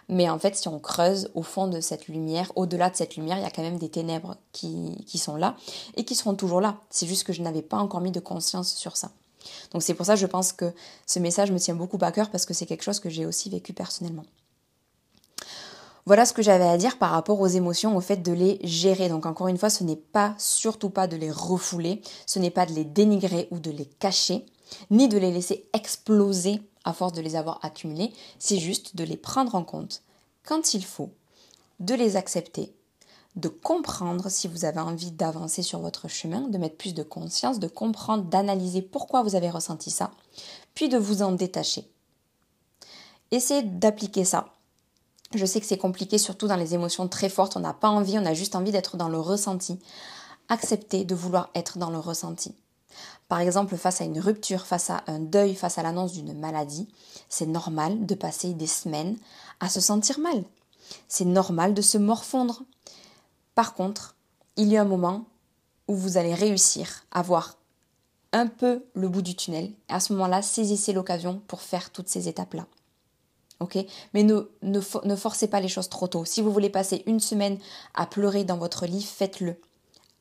Mais 0.08 0.28
en 0.30 0.38
fait, 0.38 0.56
si 0.56 0.68
on 0.68 0.78
creuse 0.78 1.30
au 1.34 1.42
fond 1.42 1.66
de 1.66 1.80
cette 1.80 2.08
lumière, 2.08 2.50
au-delà 2.56 2.88
de 2.88 2.96
cette 2.96 3.16
lumière, 3.16 3.36
il 3.36 3.42
y 3.42 3.46
a 3.46 3.50
quand 3.50 3.62
même 3.62 3.78
des 3.78 3.90
ténèbres 3.90 4.36
qui, 4.52 4.96
sont 5.18 5.36
là 5.36 5.56
et 5.96 6.04
qui 6.04 6.14
seront 6.14 6.34
toujours 6.34 6.60
là. 6.60 6.78
C'est 6.88 7.06
juste 7.06 7.24
que 7.24 7.32
je 7.32 7.42
n'avais 7.42 7.62
pas 7.62 7.76
encore 7.76 8.00
mis 8.00 8.10
de 8.10 8.20
conscience 8.20 8.72
sur 8.74 8.96
ça. 8.96 9.10
Donc 9.72 9.82
c'est 9.82 9.94
pour 9.94 10.06
ça 10.06 10.14
que 10.14 10.20
je 10.20 10.26
pense 10.26 10.52
que 10.52 10.72
ce 11.06 11.18
message 11.18 11.50
me 11.50 11.58
tient 11.58 11.74
beaucoup 11.74 11.98
à 12.00 12.10
cœur 12.10 12.30
parce 12.30 12.46
que 12.46 12.54
c'est 12.54 12.66
quelque 12.66 12.82
chose 12.82 13.00
que 13.00 13.10
j'ai 13.10 13.26
aussi 13.26 13.50
vécu 13.50 13.72
personnellement. 13.72 14.24
Voilà 16.06 16.24
ce 16.24 16.32
que 16.32 16.40
j'avais 16.40 16.66
à 16.66 16.78
dire 16.78 16.96
par 16.96 17.10
rapport 17.10 17.38
aux 17.38 17.46
émotions, 17.46 17.94
au 17.94 18.00
fait 18.00 18.16
de 18.16 18.32
les 18.32 18.58
gérer. 18.64 19.10
Donc 19.10 19.26
encore 19.26 19.48
une 19.48 19.58
fois, 19.58 19.68
ce 19.68 19.84
n'est 19.84 19.94
pas 19.94 20.34
surtout 20.38 20.88
pas 20.88 21.06
de 21.06 21.16
les 21.16 21.30
refouler, 21.30 22.00
ce 22.24 22.38
n'est 22.38 22.50
pas 22.50 22.64
de 22.64 22.72
les 22.72 22.84
dénigrer 22.84 23.46
ou 23.50 23.58
de 23.58 23.70
les 23.70 23.84
cacher, 23.84 24.46
ni 24.90 25.08
de 25.08 25.18
les 25.18 25.32
laisser 25.32 25.68
exploser 25.72 26.60
à 26.84 26.92
force 26.92 27.12
de 27.12 27.20
les 27.20 27.36
avoir 27.36 27.64
accumulés, 27.64 28.12
c'est 28.38 28.58
juste 28.58 28.96
de 28.96 29.04
les 29.04 29.16
prendre 29.16 29.54
en 29.54 29.64
compte 29.64 30.02
quand 30.44 30.74
il 30.74 30.84
faut, 30.84 31.10
de 31.80 31.94
les 31.94 32.16
accepter, 32.16 32.72
de 33.36 33.48
comprendre 33.48 34.28
si 34.30 34.48
vous 34.48 34.64
avez 34.64 34.80
envie 34.80 35.10
d'avancer 35.10 35.62
sur 35.62 35.80
votre 35.80 36.08
chemin, 36.08 36.48
de 36.48 36.58
mettre 36.58 36.76
plus 36.76 36.94
de 36.94 37.02
conscience, 37.02 37.58
de 37.58 37.68
comprendre, 37.68 38.24
d'analyser 38.24 38.82
pourquoi 38.82 39.22
vous 39.22 39.36
avez 39.36 39.50
ressenti 39.50 39.90
ça, 39.90 40.10
puis 40.74 40.88
de 40.88 40.98
vous 40.98 41.22
en 41.22 41.32
détacher. 41.32 41.88
Essayez 43.30 43.62
d'appliquer 43.62 44.24
ça. 44.24 44.54
Je 45.34 45.44
sais 45.44 45.60
que 45.60 45.66
c'est 45.66 45.76
compliqué, 45.76 46.16
surtout 46.16 46.48
dans 46.48 46.56
les 46.56 46.74
émotions 46.74 47.06
très 47.06 47.28
fortes, 47.28 47.56
on 47.56 47.60
n'a 47.60 47.74
pas 47.74 47.90
envie, 47.90 48.18
on 48.18 48.24
a 48.24 48.32
juste 48.34 48.56
envie 48.56 48.72
d'être 48.72 48.96
dans 48.96 49.10
le 49.10 49.20
ressenti. 49.20 49.78
Acceptez 50.48 51.04
de 51.04 51.14
vouloir 51.14 51.50
être 51.54 51.76
dans 51.76 51.90
le 51.90 51.98
ressenti. 51.98 52.54
Par 53.28 53.40
exemple, 53.40 53.76
face 53.76 54.00
à 54.00 54.04
une 54.04 54.20
rupture, 54.20 54.66
face 54.66 54.90
à 54.90 55.02
un 55.06 55.18
deuil, 55.18 55.54
face 55.54 55.78
à 55.78 55.82
l'annonce 55.82 56.12
d'une 56.12 56.38
maladie, 56.38 56.88
c'est 57.28 57.46
normal 57.46 58.06
de 58.06 58.14
passer 58.14 58.54
des 58.54 58.66
semaines 58.66 59.16
à 59.60 59.68
se 59.68 59.80
sentir 59.80 60.18
mal. 60.18 60.44
C'est 61.08 61.26
normal 61.26 61.74
de 61.74 61.82
se 61.82 61.98
morfondre. 61.98 62.62
Par 63.54 63.74
contre, 63.74 64.16
il 64.56 64.68
y 64.68 64.76
a 64.76 64.82
un 64.82 64.86
moment 64.86 65.26
où 65.86 65.94
vous 65.94 66.16
allez 66.16 66.34
réussir 66.34 67.04
à 67.10 67.22
voir 67.22 67.56
un 68.32 68.46
peu 68.46 68.84
le 68.94 69.08
bout 69.08 69.22
du 69.22 69.34
tunnel. 69.36 69.72
Et 69.88 69.92
à 69.92 70.00
ce 70.00 70.12
moment-là, 70.14 70.42
saisissez 70.42 70.92
l'occasion 70.92 71.42
pour 71.46 71.60
faire 71.60 71.90
toutes 71.90 72.08
ces 72.08 72.28
étapes-là. 72.28 72.66
Mais 74.14 74.22
ne 74.22 75.16
forcez 75.16 75.48
pas 75.48 75.60
les 75.60 75.68
choses 75.68 75.88
trop 75.88 76.06
tôt. 76.06 76.24
Si 76.24 76.40
vous 76.40 76.52
voulez 76.52 76.70
passer 76.70 77.02
une 77.06 77.20
semaine 77.20 77.58
à 77.94 78.06
pleurer 78.06 78.44
dans 78.44 78.56
votre 78.56 78.86
lit, 78.86 79.02
faites-le 79.02 79.60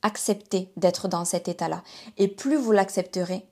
accepter 0.01 0.71
d'être 0.77 1.07
dans 1.07 1.25
cet 1.25 1.47
état-là. 1.47 1.83
Et 2.17 2.27
plus 2.27 2.55
vous 2.55 2.71
l'accepterez, 2.71 3.45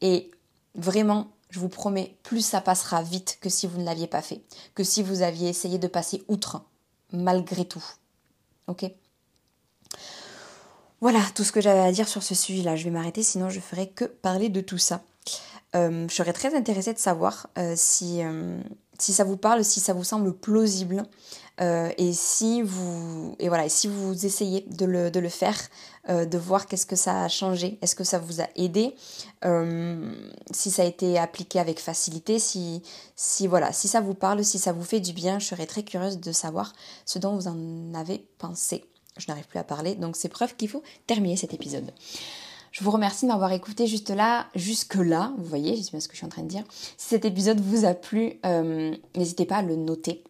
et 0.00 0.30
vraiment, 0.74 1.28
je 1.50 1.60
vous 1.60 1.68
promets, 1.68 2.16
plus 2.22 2.44
ça 2.44 2.60
passera 2.60 3.02
vite 3.02 3.38
que 3.40 3.48
si 3.48 3.66
vous 3.66 3.78
ne 3.78 3.84
l'aviez 3.84 4.06
pas 4.06 4.22
fait, 4.22 4.42
que 4.74 4.84
si 4.84 5.02
vous 5.02 5.22
aviez 5.22 5.48
essayé 5.48 5.78
de 5.78 5.86
passer 5.86 6.22
outre, 6.28 6.62
malgré 7.12 7.64
tout. 7.64 7.84
Ok? 8.66 8.90
Voilà 11.00 11.20
tout 11.34 11.42
ce 11.42 11.52
que 11.52 11.60
j'avais 11.60 11.80
à 11.80 11.90
dire 11.90 12.08
sur 12.08 12.22
ce 12.22 12.34
sujet-là. 12.34 12.76
Je 12.76 12.84
vais 12.84 12.90
m'arrêter, 12.90 13.22
sinon 13.22 13.50
je 13.50 13.60
ferai 13.60 13.88
que 13.88 14.04
parler 14.04 14.48
de 14.48 14.60
tout 14.60 14.78
ça. 14.78 15.02
Euh, 15.74 16.06
je 16.08 16.14
serais 16.14 16.32
très 16.32 16.54
intéressée 16.54 16.92
de 16.92 16.98
savoir 16.98 17.48
euh, 17.58 17.74
si, 17.76 18.22
euh, 18.22 18.60
si 18.98 19.12
ça 19.12 19.24
vous 19.24 19.36
parle, 19.36 19.64
si 19.64 19.80
ça 19.80 19.94
vous 19.94 20.04
semble 20.04 20.32
plausible. 20.32 21.02
Et 21.58 22.12
si 22.12 22.62
vous 22.62 23.36
et 23.38 23.48
voilà, 23.48 23.68
si 23.68 23.86
vous 23.86 24.26
essayez 24.26 24.66
de 24.70 24.84
le, 24.84 25.10
de 25.10 25.20
le 25.20 25.28
faire, 25.28 25.56
de 26.08 26.38
voir 26.38 26.66
qu'est-ce 26.66 26.86
que 26.86 26.96
ça 26.96 27.22
a 27.22 27.28
changé, 27.28 27.78
est-ce 27.82 27.94
que 27.94 28.04
ça 28.04 28.18
vous 28.18 28.40
a 28.40 28.46
aidé, 28.56 28.94
si 30.52 30.70
ça 30.70 30.82
a 30.82 30.84
été 30.86 31.18
appliqué 31.18 31.60
avec 31.60 31.78
facilité, 31.78 32.38
si, 32.38 32.82
si 33.16 33.46
voilà, 33.46 33.72
si 33.72 33.86
ça 33.86 34.00
vous 34.00 34.14
parle, 34.14 34.44
si 34.44 34.58
ça 34.58 34.72
vous 34.72 34.82
fait 34.82 35.00
du 35.00 35.12
bien, 35.12 35.38
je 35.38 35.46
serais 35.46 35.66
très 35.66 35.84
curieuse 35.84 36.18
de 36.18 36.32
savoir 36.32 36.72
ce 37.04 37.18
dont 37.18 37.36
vous 37.36 37.46
en 37.46 37.94
avez 37.94 38.26
pensé. 38.38 38.84
Je 39.18 39.26
n'arrive 39.28 39.46
plus 39.46 39.58
à 39.58 39.64
parler, 39.64 39.94
donc 39.94 40.16
c'est 40.16 40.28
preuve 40.28 40.56
qu'il 40.56 40.68
faut 40.68 40.82
terminer 41.06 41.36
cet 41.36 41.52
épisode. 41.54 41.92
Je 42.72 42.82
vous 42.82 42.90
remercie 42.90 43.26
de 43.26 43.30
m'avoir 43.30 43.52
écouté 43.52 43.86
juste 43.86 44.08
là, 44.08 44.46
jusque 44.54 44.94
là. 44.94 45.34
Vous 45.36 45.44
voyez, 45.44 45.76
je 45.76 45.82
sais 45.82 45.90
bien 45.90 46.00
ce 46.00 46.08
que 46.08 46.14
je 46.14 46.18
suis 46.18 46.26
en 46.26 46.30
train 46.30 46.42
de 46.42 46.48
dire. 46.48 46.64
Si 46.96 47.10
cet 47.10 47.26
épisode 47.26 47.60
vous 47.60 47.84
a 47.84 47.92
plu, 47.92 48.40
euh, 48.46 48.96
n'hésitez 49.14 49.44
pas 49.44 49.56
à 49.56 49.62
le 49.62 49.76
noter 49.76 50.24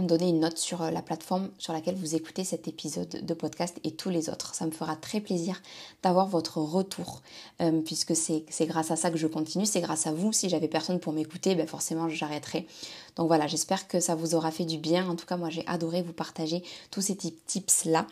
me 0.00 0.06
donner 0.06 0.28
une 0.28 0.40
note 0.40 0.58
sur 0.58 0.82
euh, 0.82 0.90
la 0.90 1.02
plateforme 1.02 1.50
sur 1.58 1.72
laquelle 1.72 1.94
vous 1.94 2.14
écoutez 2.14 2.44
cet 2.44 2.68
épisode 2.68 3.24
de 3.24 3.34
podcast 3.34 3.78
et 3.84 3.92
tous 3.92 4.10
les 4.10 4.28
autres. 4.28 4.54
Ça 4.54 4.66
me 4.66 4.70
fera 4.70 4.96
très 4.96 5.20
plaisir 5.20 5.60
d'avoir 6.02 6.26
votre 6.26 6.58
retour, 6.58 7.22
euh, 7.60 7.80
puisque 7.80 8.14
c'est 8.16 8.44
grâce 8.66 8.90
à 8.90 8.96
ça 8.96 9.10
que 9.10 9.18
je 9.18 9.26
continue, 9.26 9.66
c'est 9.66 9.80
grâce 9.80 10.06
à 10.06 10.12
vous. 10.12 10.32
Si 10.32 10.48
j'avais 10.48 10.68
personne 10.68 11.00
pour 11.00 11.12
m'écouter, 11.12 11.54
ben 11.54 11.66
forcément 11.66 12.08
j'arrêterais. 12.08 12.66
Donc 13.16 13.28
voilà, 13.28 13.46
j'espère 13.46 13.88
que 13.88 14.00
ça 14.00 14.14
vous 14.14 14.34
aura 14.34 14.50
fait 14.50 14.64
du 14.64 14.78
bien. 14.78 15.08
En 15.08 15.16
tout 15.16 15.26
cas, 15.26 15.36
moi 15.36 15.50
j'ai 15.50 15.66
adoré 15.66 16.02
vous 16.02 16.12
partager 16.12 16.62
tous 16.90 17.00
ces 17.00 17.16
tips-là. 17.16 18.06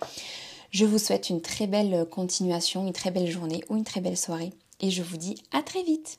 Je 0.71 0.85
vous 0.85 0.99
souhaite 0.99 1.31
une 1.31 1.41
très 1.41 1.67
belle 1.67 2.07
continuation, 2.11 2.87
une 2.87 2.93
très 2.93 3.11
belle 3.11 3.31
journée 3.31 3.65
ou 3.69 3.77
une 3.77 3.85
très 3.85 4.01
belle 4.01 4.19
soirée 4.19 4.53
et 4.81 4.91
je 4.91 5.03
vous 5.03 5.17
dis 5.17 5.37
à 5.53 5.63
très 5.63 5.83
vite 5.83 6.19